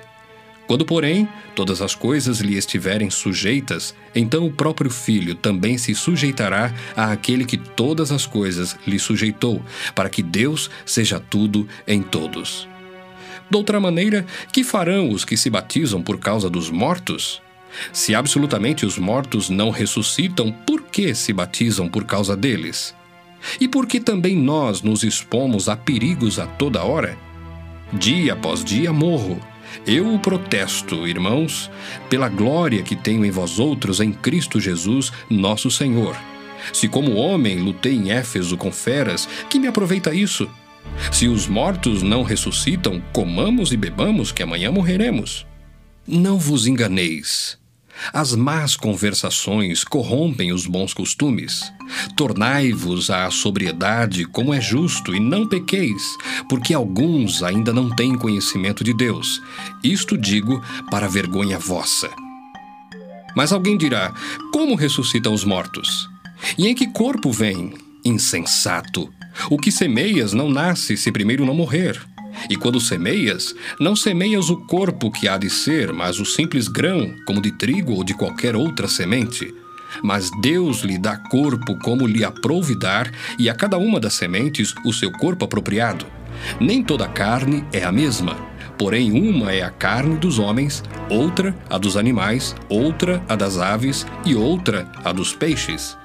[0.65, 6.73] Quando, porém, todas as coisas lhe estiverem sujeitas, então o próprio Filho também se sujeitará
[6.95, 9.61] àquele que todas as coisas lhe sujeitou,
[9.93, 12.67] para que Deus seja tudo em todos.
[13.49, 17.41] De outra maneira, que farão os que se batizam por causa dos mortos?
[17.91, 22.95] Se absolutamente os mortos não ressuscitam, por que se batizam por causa deles?
[23.60, 27.18] E por que também nós nos expomos a perigos a toda hora?
[27.93, 29.39] Dia após dia morro.
[29.86, 31.70] Eu protesto, irmãos,
[32.10, 36.16] pela glória que tenho em vós outros em Cristo Jesus, nosso Senhor.
[36.74, 40.50] Se como homem lutei em Éfeso com feras, que me aproveita isso?
[41.12, 45.46] Se os mortos não ressuscitam, comamos e bebamos, que amanhã morreremos.
[46.08, 47.58] Não vos enganeis.
[48.14, 51.72] As más conversações corrompem os bons costumes.
[52.16, 56.04] Tornai-vos à sobriedade como é justo, e não pequeis,
[56.50, 59.41] porque alguns ainda não têm conhecimento de Deus.
[59.84, 62.10] Isto digo para vergonha vossa.
[63.36, 64.14] Mas alguém dirá:
[64.52, 66.10] Como ressuscitam os mortos?
[66.58, 67.74] E em que corpo vem?
[68.04, 69.12] Insensato!
[69.50, 72.02] O que semeias não nasce se primeiro não morrer.
[72.49, 77.15] E quando semeias, não semeias o corpo que há de ser, mas o simples grão,
[77.25, 79.53] como de trigo ou de qualquer outra semente.
[80.03, 84.73] Mas Deus lhe dá corpo como lhe aprouve dar, e a cada uma das sementes
[84.86, 86.05] o seu corpo apropriado.
[86.59, 88.36] Nem toda carne é a mesma,
[88.77, 94.05] porém uma é a carne dos homens, outra a dos animais, outra a das aves
[94.25, 95.97] e outra a dos peixes.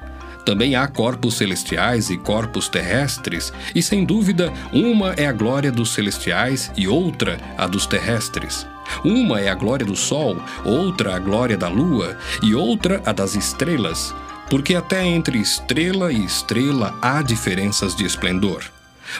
[0.45, 5.93] Também há corpos celestiais e corpos terrestres, e sem dúvida, uma é a glória dos
[5.93, 8.66] celestiais e outra a dos terrestres.
[9.05, 13.34] Uma é a glória do sol, outra a glória da lua e outra a das
[13.34, 14.14] estrelas,
[14.49, 18.64] porque até entre estrela e estrela há diferenças de esplendor.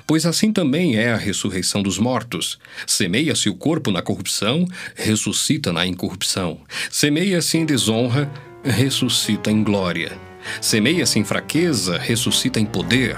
[0.07, 2.59] Pois assim também é a ressurreição dos mortos.
[2.87, 6.61] Semeia-se o corpo na corrupção, ressuscita na incorrupção.
[6.91, 8.31] Semeia-se em desonra,
[8.62, 10.30] ressuscita em glória.
[10.61, 13.16] Semeia-se em fraqueza, ressuscita em poder.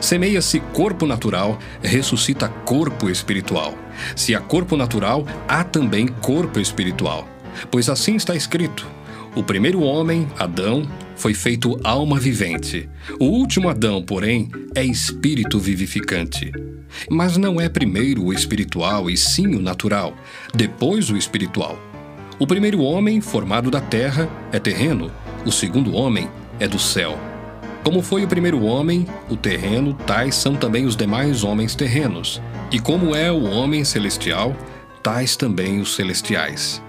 [0.00, 3.74] Semeia-se corpo natural, ressuscita corpo espiritual.
[4.14, 7.28] Se há corpo natural, há também corpo espiritual.
[7.70, 8.86] Pois assim está escrito:
[9.36, 12.88] o primeiro homem, Adão, foi feito alma vivente.
[13.20, 16.50] O último Adão, porém, é espírito vivificante.
[17.10, 20.16] Mas não é primeiro o espiritual e sim o natural,
[20.54, 21.78] depois o espiritual.
[22.38, 25.12] O primeiro homem, formado da terra, é terreno.
[25.44, 27.18] O segundo homem é do céu.
[27.82, 32.42] Como foi o primeiro homem, o terreno, tais são também os demais homens terrenos.
[32.72, 34.56] E como é o homem celestial,
[35.02, 36.82] tais também os celestiais.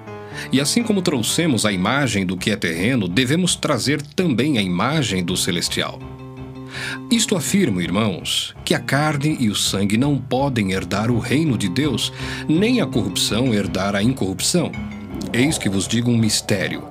[0.52, 5.24] E assim como trouxemos a imagem do que é terreno, devemos trazer também a imagem
[5.24, 6.00] do celestial.
[7.12, 11.70] Isto afirmo, irmãos, que a carne e o sangue não podem herdar o reino de
[11.70, 12.12] Deus,
[12.48, 14.72] nem a corrupção herdar a incorrupção.
[15.34, 16.84] Eis que vos digo um mistério.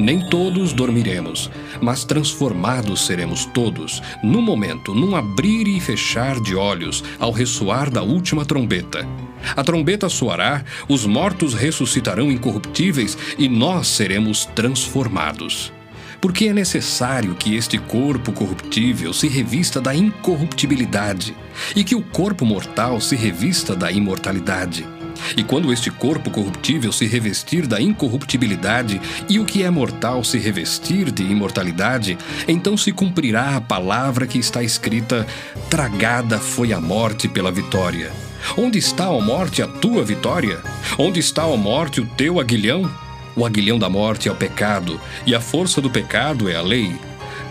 [0.00, 7.04] Nem todos dormiremos, mas transformados seremos todos, num momento, num abrir e fechar de olhos,
[7.18, 9.06] ao ressoar da última trombeta.
[9.54, 15.70] A trombeta soará, os mortos ressuscitarão incorruptíveis e nós seremos transformados.
[16.18, 21.36] Porque é necessário que este corpo corruptível se revista da incorruptibilidade
[21.76, 24.99] e que o corpo mortal se revista da imortalidade.
[25.36, 30.38] E quando este corpo corruptível se revestir da incorruptibilidade e o que é mortal se
[30.38, 35.26] revestir de imortalidade, então se cumprirá a palavra que está escrita:
[35.68, 38.12] Tragada foi a morte pela vitória.
[38.56, 40.60] Onde está, a morte, a tua vitória?
[40.98, 42.90] Onde está, a morte, o teu aguilhão?
[43.36, 46.98] O aguilhão da morte é o pecado, e a força do pecado é a lei.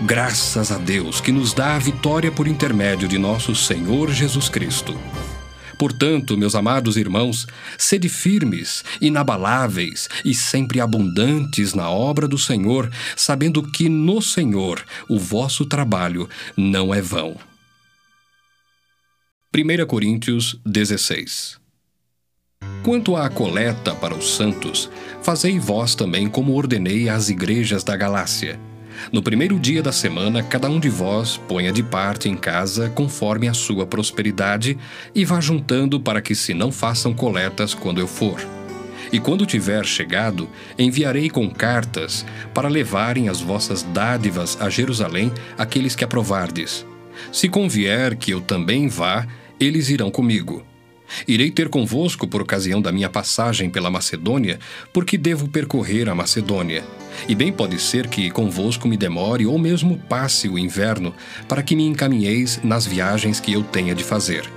[0.01, 4.97] Graças a Deus que nos dá a vitória por intermédio de nosso Senhor Jesus Cristo.
[5.79, 13.63] Portanto, meus amados irmãos, sede firmes, inabaláveis e sempre abundantes na obra do Senhor, sabendo
[13.63, 16.27] que no Senhor o vosso trabalho
[16.57, 17.37] não é vão.
[19.55, 21.57] 1 Coríntios 16
[22.83, 24.89] Quanto à coleta para os santos,
[25.23, 28.59] fazei vós também como ordenei às igrejas da Galácia
[29.11, 33.47] no primeiro dia da semana, cada um de vós ponha de parte em casa conforme
[33.47, 34.77] a sua prosperidade
[35.13, 38.39] e vá juntando para que se não façam coletas quando eu for.
[39.11, 40.47] E quando tiver chegado,
[40.77, 46.85] enviarei com cartas para levarem as vossas dádivas a Jerusalém aqueles que aprovardes.
[47.31, 49.25] Se convier que eu também vá,
[49.59, 50.68] eles irão comigo.
[51.27, 54.59] Irei ter convosco por ocasião da minha passagem pela Macedônia,
[54.93, 56.83] porque devo percorrer a Macedônia.
[57.27, 61.13] E bem pode ser que convosco me demore ou mesmo passe o inverno,
[61.47, 64.49] para que me encaminheis nas viagens que eu tenha de fazer.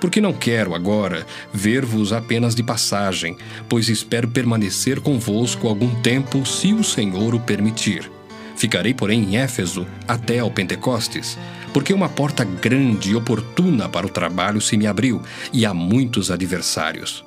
[0.00, 3.36] Porque não quero agora ver-vos apenas de passagem,
[3.68, 8.10] pois espero permanecer convosco algum tempo, se o Senhor o permitir.
[8.56, 11.38] Ficarei, porém, em Éfeso até ao Pentecostes,
[11.72, 16.30] porque uma porta grande e oportuna para o trabalho se me abriu e há muitos
[16.30, 17.24] adversários.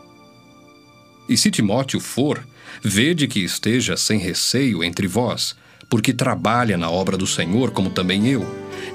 [1.28, 2.46] E se Timóteo for,
[2.84, 5.56] vede que esteja sem receio entre vós,
[5.90, 8.46] porque trabalha na obra do Senhor como também eu.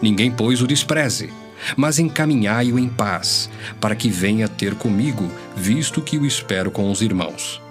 [0.00, 1.30] Ninguém, pois, o despreze,
[1.76, 7.02] mas encaminhai-o em paz, para que venha ter comigo, visto que o espero com os
[7.02, 7.65] irmãos.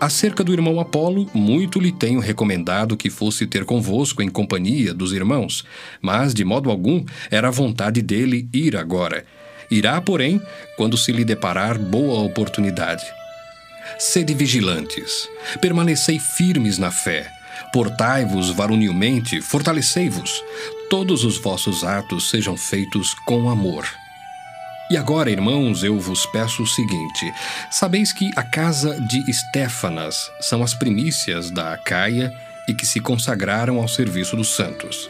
[0.00, 5.12] Acerca do irmão Apolo, muito lhe tenho recomendado que fosse ter convosco em companhia dos
[5.12, 5.62] irmãos,
[6.00, 9.26] mas de modo algum era vontade dele ir agora.
[9.70, 10.40] Irá, porém,
[10.74, 13.04] quando se lhe deparar boa oportunidade.
[13.98, 15.28] Sede vigilantes,
[15.60, 17.30] permanecei firmes na fé,
[17.70, 20.42] portai-vos varonilmente, fortalecei-vos,
[20.88, 23.86] todos os vossos atos sejam feitos com amor.
[24.90, 27.32] E agora, irmãos, eu vos peço o seguinte:
[27.70, 32.34] sabeis que a casa de Estéfanas são as primícias da Acaia
[32.66, 35.08] e que se consagraram ao serviço dos santos.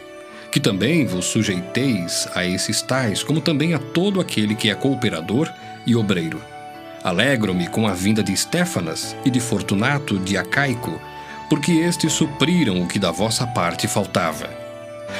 [0.53, 5.51] Que também vos sujeiteis a esses tais, como também a todo aquele que é cooperador
[5.87, 6.43] e obreiro.
[7.03, 11.01] Alegro-me com a vinda de Estéfanas e de Fortunato de Acaico,
[11.49, 14.51] porque estes supriram o que da vossa parte faltava.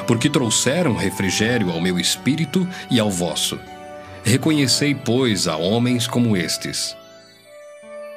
[0.07, 3.59] Porque trouxeram refrigério ao meu espírito e ao vosso
[4.25, 6.97] Reconhecei, pois, a homens como estes.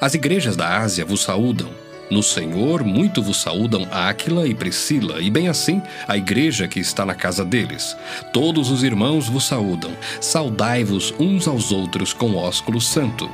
[0.01, 1.69] As igrejas da Ásia vos saúdam.
[2.11, 7.05] No Senhor, muito vos saúdam Áquila e Priscila, e bem assim a igreja que está
[7.05, 7.95] na casa deles.
[8.31, 9.91] Todos os irmãos vos saúdam.
[10.19, 13.29] Saudai-vos uns aos outros com ósculo santo.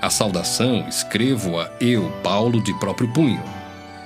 [0.00, 3.42] A saudação escrevo-a eu, Paulo, de próprio punho.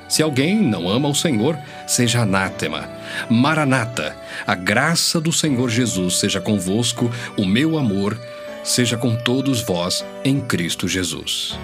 [0.09, 2.89] Se alguém não ama o Senhor, seja anátema.
[3.29, 8.19] Maranata, a graça do Senhor Jesus seja convosco, o meu amor
[8.65, 11.59] seja com todos vós em Cristo Jesus.